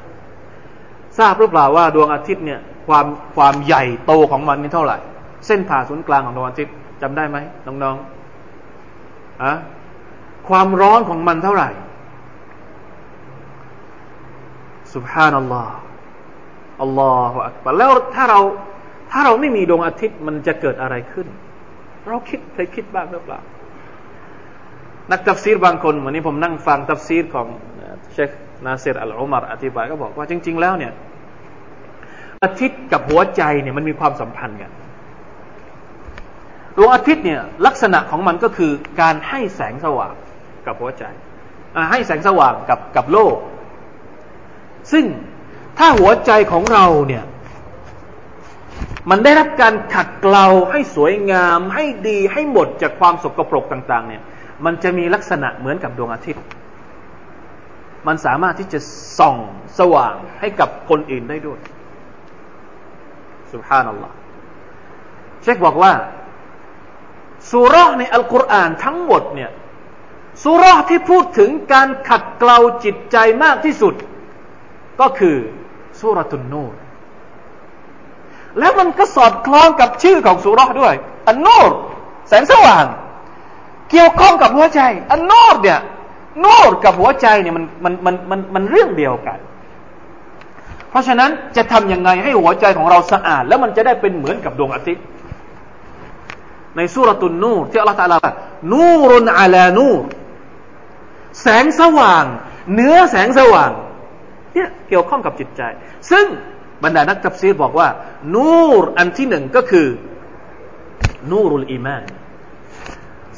[1.17, 4.97] ทราบหรือเปล่าว่าดวงอาทิตย์เนี่ย ความความใหญ่โตของมันนี่เท่าไหร่
[5.45, 9.53] เส้นผ่าศูนย์กลางของดวงอาทิตย์จำได้ไหมน้องๆอะ
[10.49, 11.69] ความร้อนของมันเท่าไหร่
[14.93, 15.75] สุบฮานัลลอฮ์
[16.81, 18.39] อัลลอฮฺอักบารแล้วถ้าเรา
[19.11, 21.27] ถ้าเราไม่มีดวงอาทิตย์มันจะเกิดอะไรขึ้น
[22.07, 23.39] เราคิดเคยคิดบ้างหรือเปล่า
[25.11, 27.47] นักตัฟซีรบางคนวันนี้ผมนั่งฟังตัฟซีรของ
[28.13, 28.29] เชค
[28.65, 30.93] นาเซรอัลอุมารอธิบายก็บอกว่าจริง ๆ แล้วเนี่ย
[32.43, 34.71] อาทิตย์กับหัวใจเนี่ยมันมีความสัมพันธ์กัน
[36.75, 40.13] ดวงอาทิตย์เนี่ยลักษณะของมันก็คือการให้แสงสว่าง
[40.67, 41.03] กับหัวใจ
[41.91, 43.35] ให้แสงสว่างกับกับโลก
[44.91, 45.05] ซึ่ง
[45.77, 47.23] ถ้าหัวใจของเราเนี่ย
[49.09, 54.21] มันได้รับการขัดเกลาให้สวยงาม ให้ดีให้หมดจากความสกปรกต่าง ๆ เนี่ย
[54.65, 56.43] มันจะมีลักษณะเหมือนกับดวงอาทิตย์
[58.07, 58.79] มันสามารถที่จะ
[59.19, 59.37] ส่อง
[59.79, 61.59] สว่างให้กับคนอื่นได้ด้วย
[63.53, 64.15] สุบฮานัลลอฮ์
[65.41, 65.91] เชคบอกว่า
[67.51, 69.51] สุรในอัลกุรอานทั้งหมดเนี่ย
[70.43, 73.93] สุรที่พูดถึงการขัดเกลาจิตใจมากที่สุด
[75.01, 75.35] ก็คือ
[75.99, 76.73] สุรตุนนูร
[78.59, 80.95] แล้วมันก็สอดคล้องกับชื่อของสุรด้วย
[81.27, 81.71] อันนูร
[82.29, 82.85] แสงสว่าง
[83.91, 85.79] เกี่ยวข้องกับหัวใจ อันนูรเนี่ย
[86.43, 89.39] นูรกับหัวใจเนี่ยมันมันมันมันมันเรื่องเดียวกัน
[90.89, 95.03] เพราะฉะนั้นจะทำยังไงให้หัวใจของเราสะอาด แล้วมันจะได้เป็นเหมือนกับดวงอาทิตย์
[96.75, 98.19] ในสุรตุนนูรที่อัลลอฮฺตาลา
[98.73, 100.03] นูรุนอาลานูร
[101.42, 102.24] แสงสว่าง
[102.74, 103.70] เนื้อแสงสว่าง
[104.54, 105.62] เนี่ยเกี่ยวข้องกับจิตใจ
[106.10, 106.26] ซึ่ง
[106.84, 107.88] บรรดานักตัฟซีรบอกว่า
[108.34, 109.88] นูรอันที่หนึ่งก็คือ
[111.30, 112.04] นูรุลอีมาน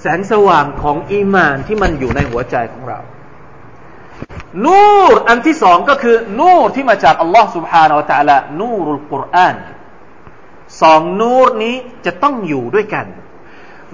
[0.00, 3.00] แสงสว่างของอีมานที่มันอยู่ในหัวใจของเรา
[4.64, 9.57] นูรอันที่สองก็คือ นูรที่มาจากอัลลอฮ์ سبحانه และ تعالى นูรุลกุรอาน
[10.83, 11.76] สองนูรนี้
[12.07, 13.07] จะต้องอยู่ด้วยกัน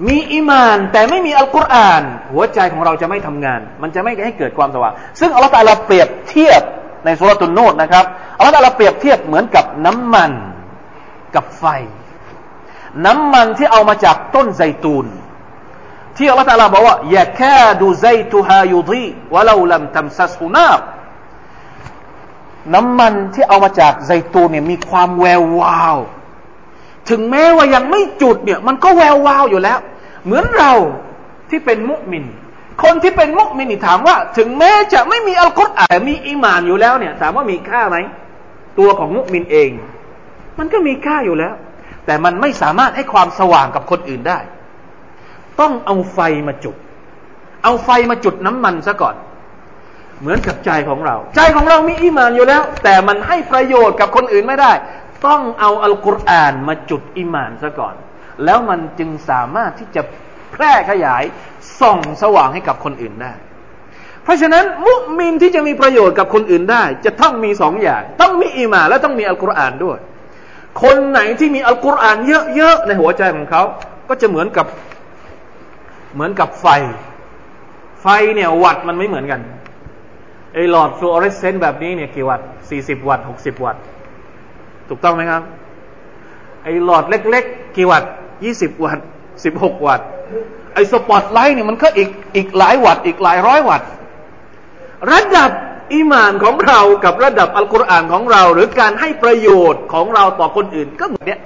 [0.08, 2.02] มีอิมาน แต่ไม่มีอัลกุรอาน
[2.32, 6.62] หัวใจของเราจะไม่ทำงาน มันจะไม่ให้เกิดความสว่าง ซึ่งอัลลอฮฺตาลาเปรียบเทียบ
[7.04, 8.04] ในสุรตุนนูดนะครับ
[8.38, 10.32] อัลลอฮฺเปรียบเทียบเหมือนกับน้ำมัน
[11.34, 11.64] กับไฟ
[13.06, 15.06] น้ำมันที่เอามาจากต้นไซตูน
[16.16, 20.70] ที่อัลลอฮฺบอกว่าอย่าแค่ดูไซตูฮายุดีวะลาลัมตัมซัสฮุนา
[22.74, 25.98] น้ำมันที่เอามาจากไซตูนเนี่ยมีความแวววาว
[27.10, 29.78] ถึงแม้ว่ายังไม่จุดเนี่ย มันก็แวววาวอยู่แล้ว
[30.24, 30.72] เหมือนเรา
[31.50, 32.24] ที่เป็นมุมิน
[32.82, 37.96] คนที่เป็นมุกมินถามว่า ถึงแม้จะไม่มีอัลกุรอานมีอิมานอยู่แล้วเนี่ย ถามว่ามีค่าไหม
[38.78, 39.70] ตัวของมุกมินเอง
[40.58, 41.54] มันก็มีค่าอยู่แล้ว
[42.06, 44.38] แต่มันไม่สามารถให้ความสว่างกับคนอื่นได้
[45.60, 46.76] ต้องเอาไฟมาจุด
[47.64, 49.14] เอาไฟมาจุดน้ำมันซะก่อน
[50.20, 54.72] เหมือนกับใจของเรา ใจของเรามีอิมานอยู่แล้ว แต่มันให้ประโยชน์กับคนอื่นไม่ได้
[55.26, 57.94] ต้องเอาอัลกุรอานมาจุดอิมานซะก่อน
[58.44, 60.02] แล้วมันจึงสามารถที่จะ
[60.52, 61.22] แพร่ขยาย
[61.80, 63.32] ส่องสว่างให้กับคนอื่นได้
[64.22, 69.98] เพราะฉะนั้นมุมินที่จะมีประโยชน์กับคนอื่นได้ จะต้องมีสองอย่าง ต้องมีอีมานและต้องมีอัลกุรอานด้วย
[70.82, 72.16] คนไหนที่มีอัลกุรอาน
[72.54, 73.62] เยอะๆในหัวใจของเขา
[74.08, 74.66] ก็จะเหมือนกับ
[76.14, 76.66] เหมือนกับไฟ
[78.02, 79.40] ไฟเนี่ยวัตต์มันไม่เหมือนกัน
[80.54, 83.82] ไอหลอดฟลูออเรสเซนต์แบบนี้เนี่ยกี่วัตต์สี่สิบวัตต์หกสิบวัตต์
[84.88, 85.42] ถูกต้องไหมครับ
[86.62, 88.10] ไอหลอดเล็ก ๆ กี่วัตต์
[88.44, 89.06] ยี่สิบวัตต์
[89.44, 90.06] สิบหกวัตต์
[90.74, 93.88] ไอสปอตไลท์เนี่ยมันก็อีกอีกหลายวัตต์อีกหลายร้อยวัตต์
[95.12, 95.50] ระดับ
[95.94, 101.40] อิมานของเรากับระดับอัลกุรอานของเรา หรือการให้ประโยชน์ของเราต่อคนอื่นก็เหมือนเนี้ย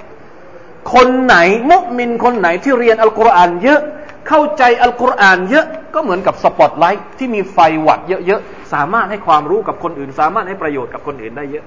[0.94, 1.36] คนไหน
[1.70, 3.80] มุมินคนไหนที่เรียนอัลกุรอานเยอะ
[4.28, 11.64] เข้าใจอัลกุรอานเยอะก็เหมือนกับสปอตไลท์ที่มีไฟวัดเยอะๆสามารถให้ความรู้กับคนอื่น สามารถให้ประโยชน์กับคนอื่นได้เยอะ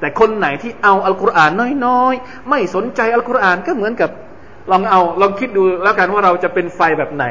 [0.00, 1.50] แต่คนไหนที่เอาอัลกุรอาน
[1.86, 4.10] น้อยๆ ไม่สนใจอัลกุรอานก็เหมือนกับ
[4.70, 7.24] ลองเอาลองคิดดูแล้วกันว่าเราจะเป็นไฟแบบไหน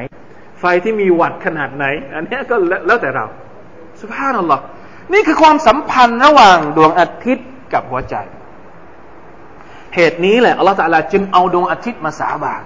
[0.59, 2.55] ไฟที่มีวัดขนาดไหน อันนี้ก็
[2.87, 3.25] แล้วแต่เรา
[4.01, 4.63] สุภาพนัลลอฮ์
[5.13, 8.15] นี่คือความสัมพันธ์ระหว่างดวงอาทิตย์กับหัวใจ
[9.95, 12.63] เหตุนี้แหละอัลลอฮฺตะลาจึงเอาดวงอาทิตย์มาสาบาน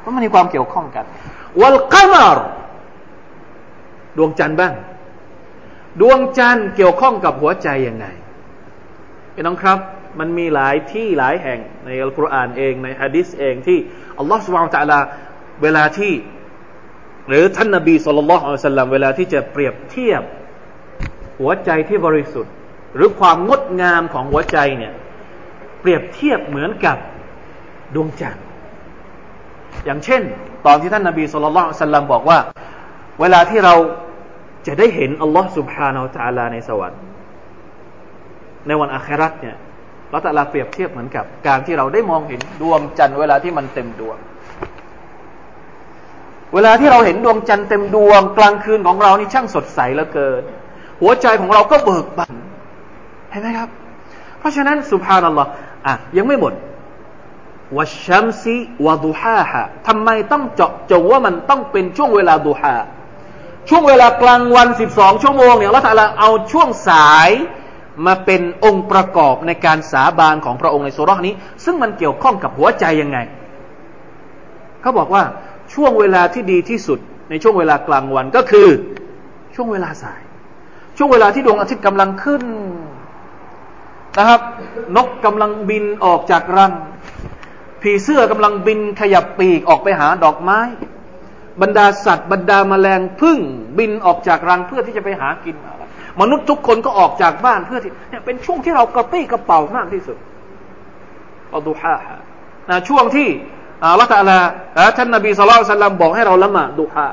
[0.00, 1.04] เพราะมันมีความเกี่ยวข้องกัน
[1.60, 2.38] วัลกามาร
[4.16, 4.74] ดวงจันทร์บ้าง
[6.00, 8.06] ดวงจันทร์เกี่ยวข้องกับหัวใจยังไง
[9.34, 9.78] พี่น้องครับ
[10.20, 13.78] มันมีหลายที่หลายแห่งในอัลกุรอานเองในฮะดิษเองที่
[14.18, 14.98] อัลลอฮฺสุบไบร์ตะลา
[15.62, 16.14] เวลาที่
[17.28, 20.22] หรือท่านนบีสุลต่านละอัลลัเวลาที่จะเปรียบเทียบ
[21.40, 22.52] หัวใจที่บริสุทธิ์
[22.94, 24.92] หรือความงดงามของหัวใจเนี่ย
[25.80, 26.96] เปรียบเทียบเหมือนกับ
[27.94, 28.44] ดวงจันทร์
[29.84, 30.22] อย่างเช่น
[30.66, 32.38] ตอนที่ท่านนบีสุลต่านสัลลับอกว่า
[33.20, 33.74] เวลาที่เรา
[34.66, 37.00] จะได้เห็นอัลลอฮฺสุบฮานาอัลลอฮ์ในสวรรค์
[38.66, 39.56] ในวันอาคราตเนี่ย
[40.10, 44.18] เราแต่ละเปรียบเทียบเหมือนกับการที่เราได้มองเห็นดวงจันทร์เวลาที่มันเต็มดวง
[46.54, 50.42] เวลาที่เราเห็นดวงจันทร์เต็มดวง กลางคืนของเรานี่ช่างสดใสเหลือเกิน
[51.00, 52.34] หัวใจของเราก็เบิกบาน
[53.30, 53.68] เห็นไหมครับ
[54.38, 55.50] เพราะฉะนั้นสุภานัลลอฮ์
[55.86, 56.52] อะยังไม่หมด
[57.76, 62.74] วัชัมซีวะดูฮาฮะทำไมต้องเจาะจงว่ามันต้องเป็นช่วงเวลาดูฮา
[63.68, 67.30] ช่วงเวลากลางวันสิบสองชั่วโมงเนี่ยละตาลาเอาช่วงสาย
[68.06, 73.18] มาเป็นองค์ประกอบในการสาบานของพระองค์ในสุรนี้ ซึ่งมันเกี่ยวข้องกับหัวใจยังไง
[74.80, 75.22] เขาบอกว่า
[75.74, 76.98] ช่วงเวลาที่ดีที่สุด
[77.30, 78.68] ในช่วงเวลากลางวันก็คือ
[79.54, 80.22] ช่วงเวลาสาย
[80.96, 82.42] ช่วงเวลาที่ดวงอาทิตย์กำลังขึ้น
[84.18, 84.40] นะครับ
[84.96, 86.72] นกกำลังบินออกจากรัง
[87.82, 90.60] ผีเสื้อกำลังบินขยับปีกออกไปหาดอกไม้
[91.62, 93.38] บรรดาสัตว์ บรรดาแมลงพึ่ง
[93.78, 95.56] บินออกจากรังเพื่อที่จะไปหากิน
[96.20, 100.16] มนุษย์ทุกคนก็ออกจากบ้านเพื่อที่เนี่ยเป็นช่วงที่เรากระปี้กระเป๋ามากที่สุด
[101.54, 102.16] อัลดูฮาฮะ
[102.70, 103.28] นะช่วงที่
[103.82, 104.38] อัลลอฮฺตะลา
[104.96, 107.06] ท่านนบีสุลต่านบอกให้เราละหมาดดูฮา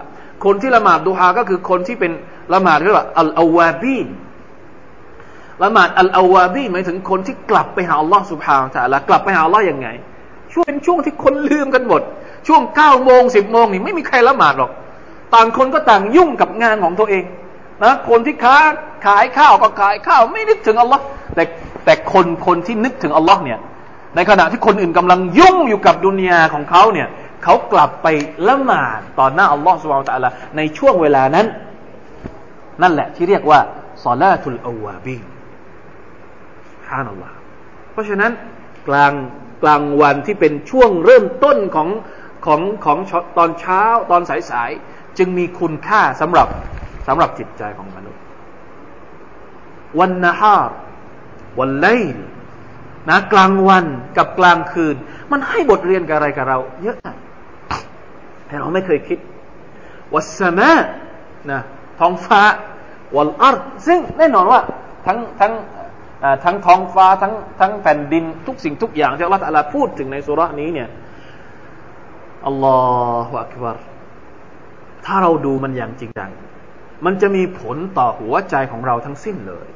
[0.46, 2.12] คนที่ละหมาดดูฮาก็คือคนที่เป็น
[2.54, 4.08] ละหมาดเรียกว่าอัลอาวาบีน
[5.64, 9.88] ละหมาดอัลอาวาบีหมายถึงคนที่กลับไปหาอัลลอฮ์สุบฮานตะลากลับไปหาอัลลอฮ์ยังไง
[10.54, 12.02] ช่วงเป็นช่วงที่คนลืมกันหมด
[12.48, 14.72] ช่วงเก้าโมงสิบโมงนี่ไม่มีใครละหมาดหรอก
[15.34, 17.24] ต่างคนก็ต่างยุ่งกับงานของตัวเอง
[17.84, 18.58] นะคนที่ค้า
[19.06, 21.04] ขายข้าวก็ขายข้าวไม่นึกถึงอัลลอฮ์
[21.36, 21.44] แต่
[21.86, 23.60] แต่คนคนที่นึกถึงอัลลอฮ์เนี่ย
[24.16, 27.08] ในขณะที่คนอื่นกำลังยุ่งอยู่กับดุนยาของเขาเนี่ย
[27.44, 28.08] เขากลับไป
[28.48, 31.48] ละหมาดต่อหน้าอัลลอฮ์สุบไบร์ตะลาในช่วงเวลานั้น
[32.82, 33.60] นั่นแหละที่เรียกว่า
[34.06, 35.18] ซอลาตุลอาวาบี
[36.90, 37.36] ฮานัลลอฮ์
[37.92, 38.32] เพราะฉะนั้น
[38.88, 39.14] กลาง
[39.64, 41.90] กลางวันที่เป็นช่วงเริ่มต้นของ
[42.46, 42.98] ของของ
[43.38, 46.48] ตอนเช้าตอนสายๆจึงมีคุณค่าสำหรับ
[47.08, 48.21] สำหรับจิตใจของมนุษย์
[50.00, 50.76] วันนฮาร์
[51.60, 51.88] วันไล
[53.10, 53.86] นะกลางวัน
[54.18, 54.96] กับกลางคืน
[55.32, 56.98] มันให้บทเรียนกับอะไรกับเรา เยอะ
[58.48, 59.20] แต่เราไม่เคยคิด
[60.14, 60.72] วัสมะ
[61.52, 61.60] นะ
[62.00, 62.42] ท้องฟ้า
[63.16, 64.62] วัลอาร์ซึ่งแน่นอนว่า
[65.06, 65.54] ทั้งทั้ง
[66.44, 70.90] ทั้งท้องฟ้าทั้งทั้งแผ่นดินทุกสิ่งทุกอย่างที่อัลลอฮฺพูดถึงในสุรานี้เนี่ย
[72.48, 72.78] อัลลอ
[73.28, 73.78] ฮฺอักบาร
[75.06, 76.30] ถ้าเราดูมันอย่างจริงจัง
[77.06, 79.68] มันจะมีผลต่อหัวใจของเราทั้งสิ้นเลย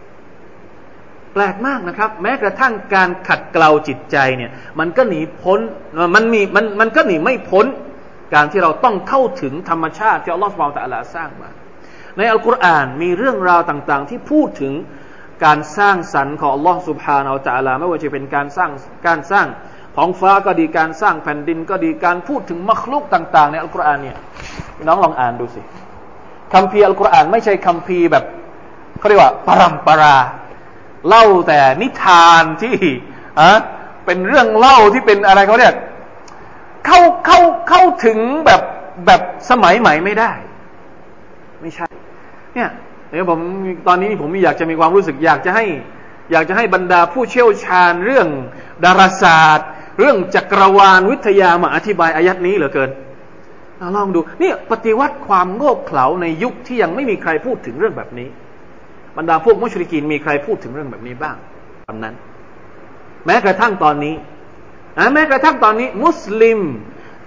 [1.34, 5.60] แปลกมากนะครับ แม้กระทั่งการขัดเกลาจิตใจเนี่ย มันก็หนีพ้น
[6.16, 7.66] มันมีมันมันก็หนีไม่พ้น
[8.34, 11.50] การที่เราต้องเข้าถึงธรรมชาติที่อัลลอฮฺสุบานตะลาสร้างมา
[12.18, 14.74] ในอัลกุรอานมีเรื่องราวต่าง ๆ ที่พูดถึง
[15.46, 18.72] การสร้างสรรค์ของอัลลอฮ์สุบฮานาอัลตะลาไม่ว่าจะเป็นการสร้าง
[19.08, 19.48] การสร้าง
[19.96, 24.18] ท้องฟ้าก็ดีการสร้างแผ่นดินก็ดีการพูดถึงมรคลุกต่าง ๆ ในอัลกุรอานเนี่ย
[24.88, 25.62] น้องลองอ่านดูสิ
[26.54, 28.24] คำพีอัลกุรอานไม่ใช่คำพีแบบ
[29.00, 30.18] เขาเรียกว่าปรำปรา
[31.08, 32.76] เล่าแต่นิทานที่
[33.40, 33.50] อะ
[34.06, 35.76] เป็นเรื่องเล่าที่เป็นอะไรเขาเรียก
[36.86, 37.40] เข้าเข้า
[37.70, 38.62] เข้าถึงแบบ
[39.06, 40.32] แบบสมัยใหม่ไม่ได้
[41.62, 41.88] ไม่ใช่
[42.56, 42.70] เนี่ย
[43.10, 43.40] เนี่ยวผม
[43.88, 45.66] ตอนนี้ผมอยากจะมีความรู้สึกอยากจะให้
[46.32, 48.28] อยากจะให้บรรดาผู้เชี่ยวชาญเรื่อง
[48.84, 49.68] ดาราศาสตร์
[50.00, 52.90] เรื่องจักรวาลวิทยามาอธิบายอายัดนี้เหลือเกิน
[53.96, 58.30] ลองดูนี่ปฏิวัติความโง่เขลาในยุคที่ยังไม่มีใครพูดถึงเรื่องแบบนี้
[59.18, 61.36] บรรดาพวกมุชริกีนมีใครพูดถึงเรื่องแบบนี้บ้าง
[61.88, 62.16] ตอนนั้น
[63.26, 64.16] แม้กระทั่งตอนนี้
[65.14, 66.60] แม้กระทั่งตอนนี้ มุสลิม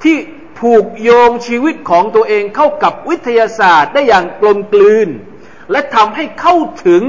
[0.05, 0.16] ที่
[0.59, 5.09] ผูกโยงชีวิตของตัวเองเข้ากับวิทยาศาสตร์ได้อย่างกลมกลืน
[5.70, 6.55] และทำให้เข้า
[6.86, 7.03] ถึง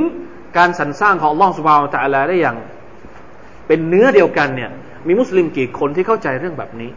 [0.57, 2.57] การสรรสร้างของล่องสุบาวตะลาได้อย่าง
[3.67, 4.71] เป็นเนื้อเดียวกันเนี่ย
[5.07, 6.91] มีมุสลิมกี่คนที่เข้าใจเรื่องแบบนี้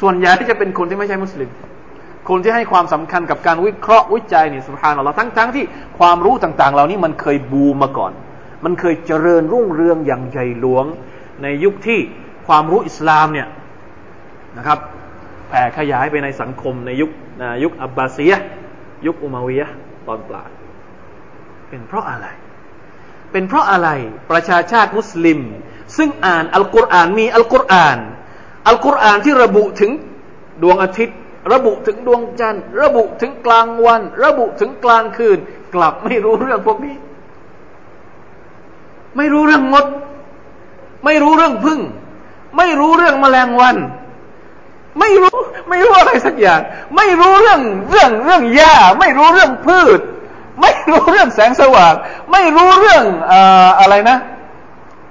[0.00, 1.50] ส่วนใหญ่ที่จะเป็นคนที่ไม่ใช่มุสลิม
[2.28, 5.64] คนที่ให้ความสำคัญกับการวิเคราะห์วิจัยเนี่ยสุภาพเราทั้งๆทที่
[5.98, 8.12] ความรู้ต่าง ๆ เหล่านี้มันเคยบูมมาก่อน
[8.64, 10.84] มันเคยเจริญรุ่งเรืองอย่างใหญ่หลวง
[11.42, 12.00] ในยุคที่
[12.46, 13.48] ความรู้อิสลามเนี่ย
[14.58, 14.78] นะครับ
[15.48, 17.10] แผ่ขยายไปในสังคมในยุค
[17.64, 18.32] ยุคอับบาซีย
[19.06, 19.68] ยุคอุมาวียะ
[20.06, 20.50] ตอนปลาย
[21.68, 22.26] เป็นเพราะอะไร
[23.32, 23.88] เป็นเพราะอะไร
[24.30, 25.40] ประชาชาติมุสลิม
[25.96, 27.98] ซึ่งอ่านอัลกุรอานมีอัลกุรอาน
[28.66, 29.90] อัลกุรอานที่ระบุถึง
[30.62, 31.16] ดวงอาทิตย์
[31.52, 35.38] ระบุถึงดวงจันทร์ ระบุถึงกลางวัน ระบุถึงกลางคืน
[35.74, 36.96] กลับไม่รู้เรื่องพวกนี้
[39.16, 39.86] ไม่รู้เรื่องมด
[41.04, 41.80] ไม่รู้เรื่องพึ่ง
[42.56, 43.76] ไม่รู้เรื่องแมลงวัน
[44.98, 45.36] ไม่รู้
[45.68, 46.60] ไม่รู้อะไรสักอย่าง
[46.96, 47.60] ไม่รู้เรื่อง
[47.90, 50.00] เรื่องเรื่องหญ้า ไม่รู้เรื่องพืช
[50.60, 51.94] ไม่รู้เรื่องแสงสว่าง
[52.32, 53.04] ไม่รู้เรื่อง
[53.80, 54.16] อะไรนะ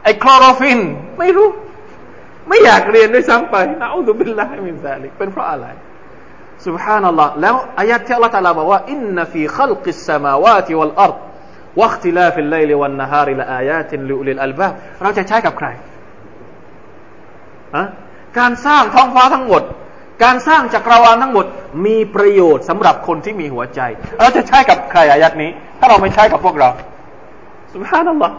[0.04, 0.80] ไอคลอโรฟิลล์
[1.20, 1.48] ไม่รู้
[2.49, 5.67] ไม่อยากเรียนด้วยซ้ำไปนะอุบิลลาฮิมินซาลิกเป็นเพราะอะไร
[6.67, 11.13] سبحان الله แล้วอายะที่อัลลอฮฺตาลาบอกว่าอินนฟีขลกิสสมาวาติวัลอัร
[11.81, 14.73] واختلاف الليل والنهار لآيات لأولي الألباب
[15.03, 15.69] เราจะใช้กับใคร
[18.39, 19.63] การสร้างท้องฟ้าทั้งหมด
[20.25, 21.47] การสร้างจักรวาลทั้งหมด
[21.87, 23.81] มีประโยชน์สำหรับคนที่มีหัวใจ
[24.21, 26.69] เราจะใช้กับใครอายัดนี้ ถ้าเราไม่ใช้กับพวกเรา
[27.73, 28.35] สุภาพนัลลอฮ์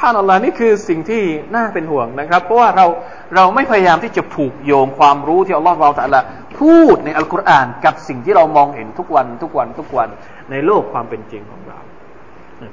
[0.00, 1.22] สุภาพนัลลอฮ์นี่คือสิ่งที่
[1.54, 2.86] น่าเป็นห่วงนะครับ เพราะว่าเรา
[3.34, 6.20] เราไม่พยายามที่จะผูกโยงความรู้ที่อัลลอฮ์เราแต่ละ
[6.58, 10.08] พูดในอัลกุรอานกับสิ่งที่เรามองเห็นทุกวันทุกวันทุกวัน
[10.50, 11.78] ในโลกความเป็นจริงของเรา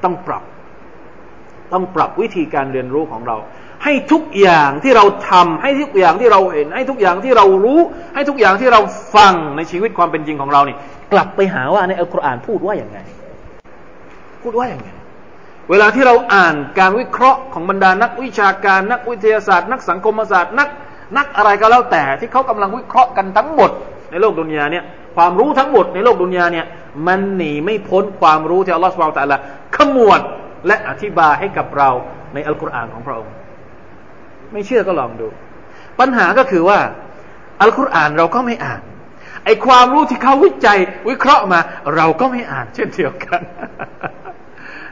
[0.03, 0.43] ต้องปรับ
[1.73, 3.37] ต้องปรับวิธีการเรียนรู้ของเรา
[3.83, 7.79] ให้ทุกอย่างที่เราทำให้ทุกอย่างที่เราเห็น ให้ทุกอย่างที่เรารู้
[8.15, 8.81] ให้ทุกอย่างที่เรา
[9.15, 10.77] ฟังในชีวิตความเป็นจริงของเราเนี่ย
[11.13, 12.97] กลับไปหาว่าในอัลกุรอานพูดว่าอย่างไง
[14.43, 14.89] พูดว่าอย่างไง
[15.69, 20.69] เวลาที่เราอ่านการวิเคราะห์ของบรรดานักวิชาการนักวิทยาศาสตร์ นักสังคมศาสตร์นัก
[21.17, 23.71] นักอะไรก็แล้วแต่ที่เขากำลังวิเคราะห์กันทั้งหมด
[24.11, 24.83] ในโลกดุนยาเนี่ย
[25.15, 26.65] ความรู้ทั้งหมดในโลกดุนยาเนี่ย
[27.07, 29.39] มันหนีไม่พ้นความรู้ที่อัลลอฮฺสุบไบร์ตะละ
[29.75, 30.21] ขมวด
[30.67, 31.89] และอธิบายให้กับเรา
[32.33, 33.33] ในอัลกุรอานของพระองค์
[34.51, 35.27] ไม่เชื่อก็ลองดู
[35.99, 36.79] ปัญหาก็คือว่า
[37.61, 38.81] อัลกุรอานเราก็ไม่อ่าน
[39.45, 41.59] ไอความรู้ที่เขาวิจัยวิเคราะห์มา
[41.95, 43.41] เราก็ไม่อ่านเช่นเดียวกัน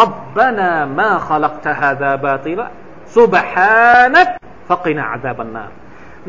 [0.00, 2.66] ربنا ما خلقت هذا باطلا
[3.16, 4.28] سبحانك
[4.68, 5.72] فقنا عذاب النار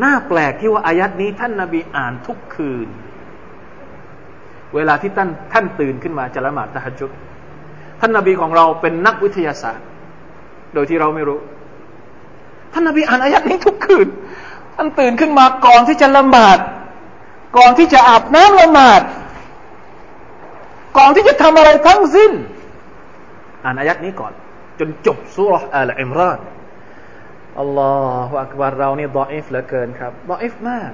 [0.03, 2.87] น่าแปลกที่ว่าอายัดนี้ท่านนาบีอ่านทุกคืน
[4.75, 7.11] เวลาที่ท่านท่านตื่นขึ้นมาจะละหมาดตะฮัจุด
[7.99, 9.85] ท่านนาบีของเราเป็นนักวิทยาศาสตร์
[10.73, 11.39] โดยที่เราไม่รู้
[12.73, 14.07] ท่านนบีอ่านอายัดนี้ทุกคืน
[14.75, 16.59] ท่านตื่นขึ้นมาก่อนที่จะละหมาด
[17.57, 19.01] ก่อนที่จะอาบน้ำละหมาด
[20.97, 22.31] ก่อนที่จะทำอะไรทั้งสิ้น
[23.64, 24.32] อ่านอายัดนี้ก่อน
[24.78, 26.40] จนจบสุรอัลอิมราน
[27.60, 30.90] الله أكبر เรานี่ ضعيف เหลือเกินครับ ضعيف มาก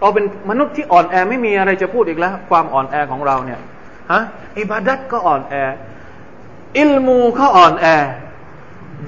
[0.00, 3.60] เราเป็นมนุษย์ที่อ่อนแอไม่มีอะไรจะพูดอีกแล้ว ความอ่อนแอของเราเนี่ย
[4.12, 4.20] ฮะ
[4.60, 5.54] อิบาดัตก็อ่อนแอ
[6.78, 7.86] อิลมูก็อ่อนแอ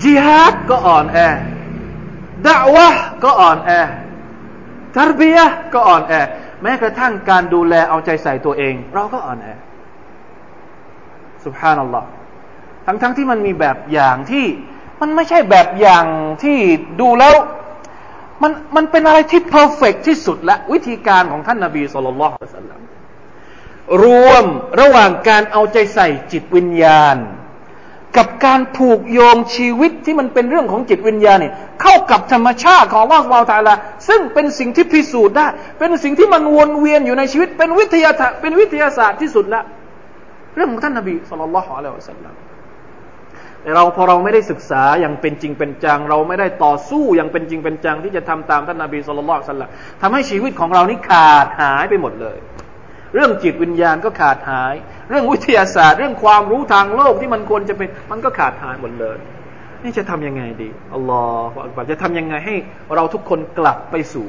[0.04, 1.18] จิฮาดก็อ่อนแอ
[2.46, 2.88] ดะวะ
[3.24, 3.70] ก็อ่อนแอ
[4.94, 6.14] ทารบียะก็อ่อนแอ
[6.62, 9.48] แม้กระทั่งการดูแลเอาใจใส่ตัวเอง เราก็อ่อนแอ
[11.44, 12.04] สุบฮานัลลอฮ
[12.86, 14.46] ทั้งๆทที่มันมีแบบอย่างที่
[15.00, 16.04] มันไม่ใช่แบบอย่าง
[16.42, 16.58] ที่
[17.00, 17.34] ดูแล้ว
[18.42, 22.80] มันมันเป็นอะไรที่เพอร์เฟกที่สุดและวิธีการของท่านนาบีสุลต่านละสัลลัม
[24.04, 24.44] รวม
[24.80, 27.16] ระหว่างการเอาใจใส่จิตวิญญาณ
[28.16, 33.74] กับการผูกโยงชีวิตที่มันเป็นเรื่องของจิตวิญญาณเนี่ยเข้ากับธรรมชาติของลอสวาตาลา
[34.08, 35.46] ซึ่งเป็นสิ่งที่พิสูจน์ได้
[35.78, 39.62] เป็นสิ่งที่มันวนเวียนอยู่ในชีวิตเป็นวิทยาศาสตร์เป็นวิทยาศาสตร์ที่สุดละ
[40.56, 42.34] เรื่องของท่านนบีสุลต่านละฮ์อะลัยฮิวะสัลลัม
[43.74, 49.70] เราพอเราไม่ได้ศึกษาอย่างเป็นจริงเป็นจัง เราไม่ได้ต่อสู้อย่างเป็นจริงเป็นจัง ที่จะทำตามท่านนบีสุลต่านสัลลัม
[50.02, 52.38] ทำให้ชีวิตของเรานี่ขาดหายไปหมดเลย
[53.14, 54.74] เรื่องจิตวิญญาณก็ขาดหาย
[55.10, 59.16] เรื่องวิทยาศาสตร์ เรื่องความรู้ทางโลกที่มันควรจะเป็นมันก็ขาดหายหมดเลย
[59.84, 62.54] นี่จะทํำยังไงดีอัลลอฮฺจะทำยังไงให้
[62.94, 64.26] เราทุกคนกลับไปสู่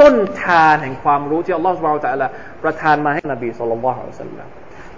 [0.00, 2.28] ต้นทานแห่งความรู้ที่อัลลอฮฺสุบไบร์ตะละ
[2.62, 4.48] ประทานมาให้นบีสุลต่านสัลลัม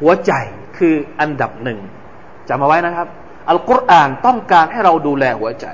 [0.00, 0.32] หัวใจ
[0.78, 1.78] คืออันดับหนึ่ง
[2.48, 3.08] จำเอาไว้นะครับ
[3.48, 5.66] อัลกุรอานต้องการให้เราดูแลหัวใจ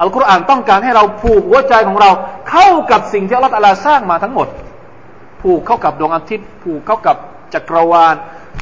[0.00, 2.10] อัลกุรอานต้องการให้เราผูกหัวใจของเรา
[2.50, 4.48] เข้ากับสิ่งที่อัลลอฮฺสร้างมาทั้งหมด
[5.42, 7.16] ผูกเข้ากับดวงอาทิตย์ ผูกเข้ากับ
[7.54, 8.14] จักรวาล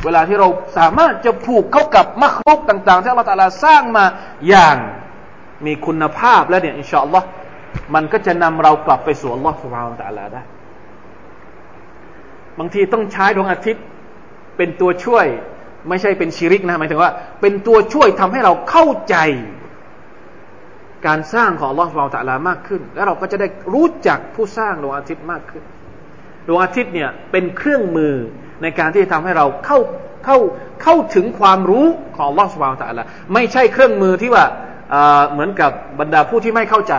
[0.05, 4.05] เวลาที่เราสามารถจะผูกเข้ากับมรรคลุกต่าง ๆ ที่อัลลอฮฺสร้างมา
[4.49, 4.77] อย่าง
[5.67, 7.27] มีคุณภาพแล้วเนี่ยอินชาอัลลอฮ์
[7.95, 10.43] มันก็จะนำเรากลับไปสู่อัลลอฮฺสุบฮานตะลาได้
[12.59, 13.85] บางทีต้องใช้ดวงอาทิตย์
[14.57, 15.27] เป็นตัวช่วย
[15.89, 17.11] ไม่ใช่เป็นชิริกนะหมายถึงว่า
[17.41, 19.17] เป็นตัวช่วยทำให้เราเข้าใจ
[21.07, 25.63] การสร้างของลอฮฺสุบตะลามากขึ้น แล้วเราก็จะได้รู้จักผู้สร้างดวงอาทิตย์มากขึ้น
[26.49, 28.15] ดวงอาทิตย์เนี่ยเป็นเครื่องมือ
[28.63, 29.79] ในการที่จะทำให้เราเข้า
[30.25, 30.39] เข้า
[30.83, 33.05] เข้าถึงความรู้ของลอฮฺสุบตะลา
[33.35, 34.45] ไม่ใช่เครื่องมือที่ว่า
[35.33, 35.71] เหมือนกับ
[36.01, 36.95] บรรดาผู้ที่ไม่เข้าใจ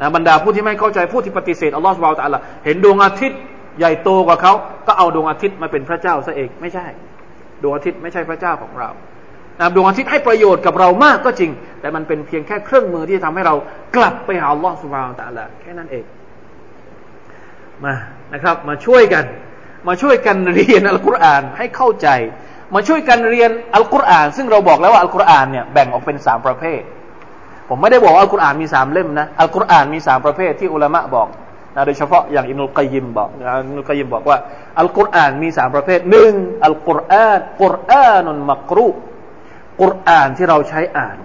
[0.00, 3.40] นะบรรดาผู้ที่ไม่เข้าใจผู้ที่ปฏิเสธอัลลอฮฺสุบตะลาเห็นดวงอาทิตย์
[3.78, 4.52] ใหญ่โตกว่าเขา
[4.86, 6.86] ก็เอาดวงอาทิตย์มาเป็นพระเจ้าซะเองไม่ใช่
[7.62, 8.90] ดวงอาทิตย์ไม่ใช่พระเจ้าของเรา
[9.74, 11.50] ดวงอาทิตย์ให้ประโยชน์กับเรามากก็จริง
[11.80, 13.54] แต่มันเป็นเพียงแค่เครื่องมือที่จะทำให้เรา
[13.96, 16.04] กลับไปหาอัลลอฮฺสุบานตะละแค่นั้นเอง
[17.84, 17.94] มา
[18.32, 19.24] นะครับ มาช่วยกัน
[19.88, 22.08] มาช่วยกันเรียนอัลกุรอานให้เข้าใจ
[22.74, 26.80] มาช่วยกันเรียนอัลกุรอาน ซึ่งเราบอกแล้วว่าอัลกุรอานเนี่ยแบ่งออกเป็นสามประเภท
[27.68, 31.28] ผมไม่ได้บอกว่าอัลกุรอานมีสามเล่มนะอัลกุรอานมีสามประเภทที่อุลามะบอก
[31.74, 34.38] นะโดยเฉพาะอย่างอินุลกยิมบอกอินุลกยิมบอกว่า
[34.80, 36.32] อัลกุรอานมีสามประเภทหนึ่ง
[36.64, 38.88] อัลกุรอานกุรอานุมักรุ
[39.80, 41.18] กุรอานที่เราใช้อ่าน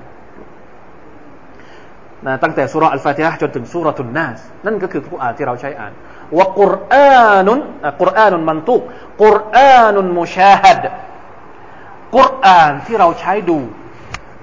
[2.25, 5.93] นะตั้งแต่สุรอัลฟาติฮะจนถึงสุรทุนนาสนั่นก็คือกุรอานที่เราใช้อ่าน
[6.37, 7.59] ว่ากุรอานุน
[8.01, 8.81] กุรอานุนมันตุก
[9.23, 10.83] กุรอานุนมุชาฮัด
[12.15, 13.59] กุรอานที่เราใช้ดู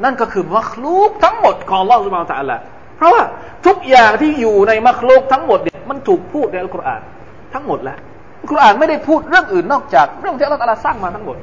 [0.04, 2.71] นั่นก็คือมักลูกทั้งหมดของอัลลอฮฺสุบานตะอัลลอ
[3.02, 3.22] ราะว่า
[3.66, 7.00] ทุกอย่างที่อยู่ในมัคลูกทั้งหมดเนี่ยมันถูกพูดในอัลกุรอาน
[7.54, 7.98] ทั้งหมดแล้ว
[8.40, 11.36] อัลกุรอานไม่ได้พูดเรื่องอื่นนอกจากเรื่องที่อัลลอฮฺสร้างมาทั้งหมด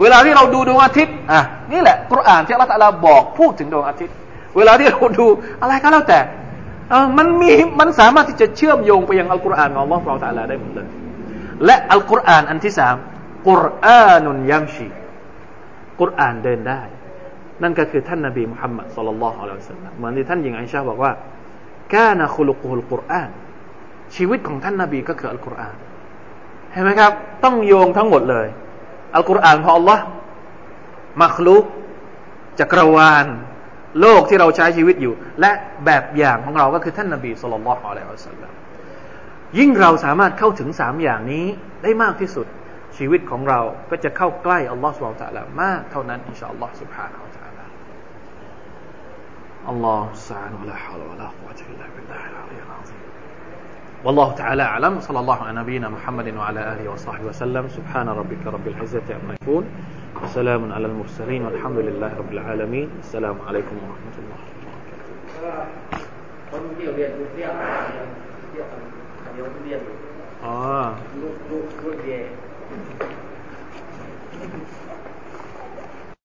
[0.00, 1.40] เวลาที่เราดูดวงอาทิตย์อะ
[1.72, 4.14] นี่แหละกุรอานที่อัลลอฮฺบอกพูดถึงดวงอาทิตย์
[4.56, 5.26] เวลาที่เราดู
[5.62, 6.20] อะไรก็แล้วแต่
[6.90, 7.50] เออมันมี
[7.80, 10.88] มันสามารถที่จะเชื่อมโยงไปยังอัลกุรอานของอัลลอฮฺเราตะลาได้หมดเลย
[11.64, 12.96] และอัลกุรอานอันที่สาม
[13.48, 14.86] กุรอานุนยัมชี
[16.00, 16.82] กุรอานเดินได้
[17.62, 21.12] นั่นก็คือท่านนบีมุฮัมมัดสุลลัลขอะลัยฮิสซาลลัมเหมือนที่ท่านหญิงไอชาบอกว่า
[21.90, 23.30] แกานะคุลุกุลกุรอาน
[24.16, 25.76] ชีวิตของท่านนบีก็คืออัลกุรอาน
[26.72, 27.12] เห็นไหมครับ
[27.44, 28.46] ต้องโยงทั้งหมดเลย
[29.14, 30.04] อัลกุรอานของอัลลอฮ์
[31.22, 31.64] มัคลุก
[32.60, 33.26] จักรวาล
[34.00, 35.52] โลกที่เราใช้ชีวิตอยู่ และ
[35.84, 38.54] แบบอย่างของเราก็คือท่านนบีสุลต่านละฮ์อะลัยฮิสสลาม
[39.58, 41.46] ยิ่งเราสามารถเข้าถึงสามอย่างนี้
[41.82, 42.46] ได้มากที่สุด
[42.96, 47.33] ชีวิตของเราก็จะเข้าใกล้อัลลอฮฺสุลต่านมากเท่านั้นอินชาอัลลอฮฺสุบฮานา
[49.68, 53.00] الله المستعان ولا حول ولا قوة إلا بالله العلي العظيم.
[54.04, 55.00] والله تعالى أعلم.
[55.00, 57.68] صلى الله على نبينا محمد وعلى آله وصحبه وسلم.
[57.68, 59.64] سبحان ربك رب العزة عما يقول
[60.22, 61.44] وسلام على المرسلين.
[61.46, 62.90] والحمد لله رب العالمين.
[62.98, 65.14] السلام عليكم ورحمة الله وبركاته.
[70.44, 70.94] آه.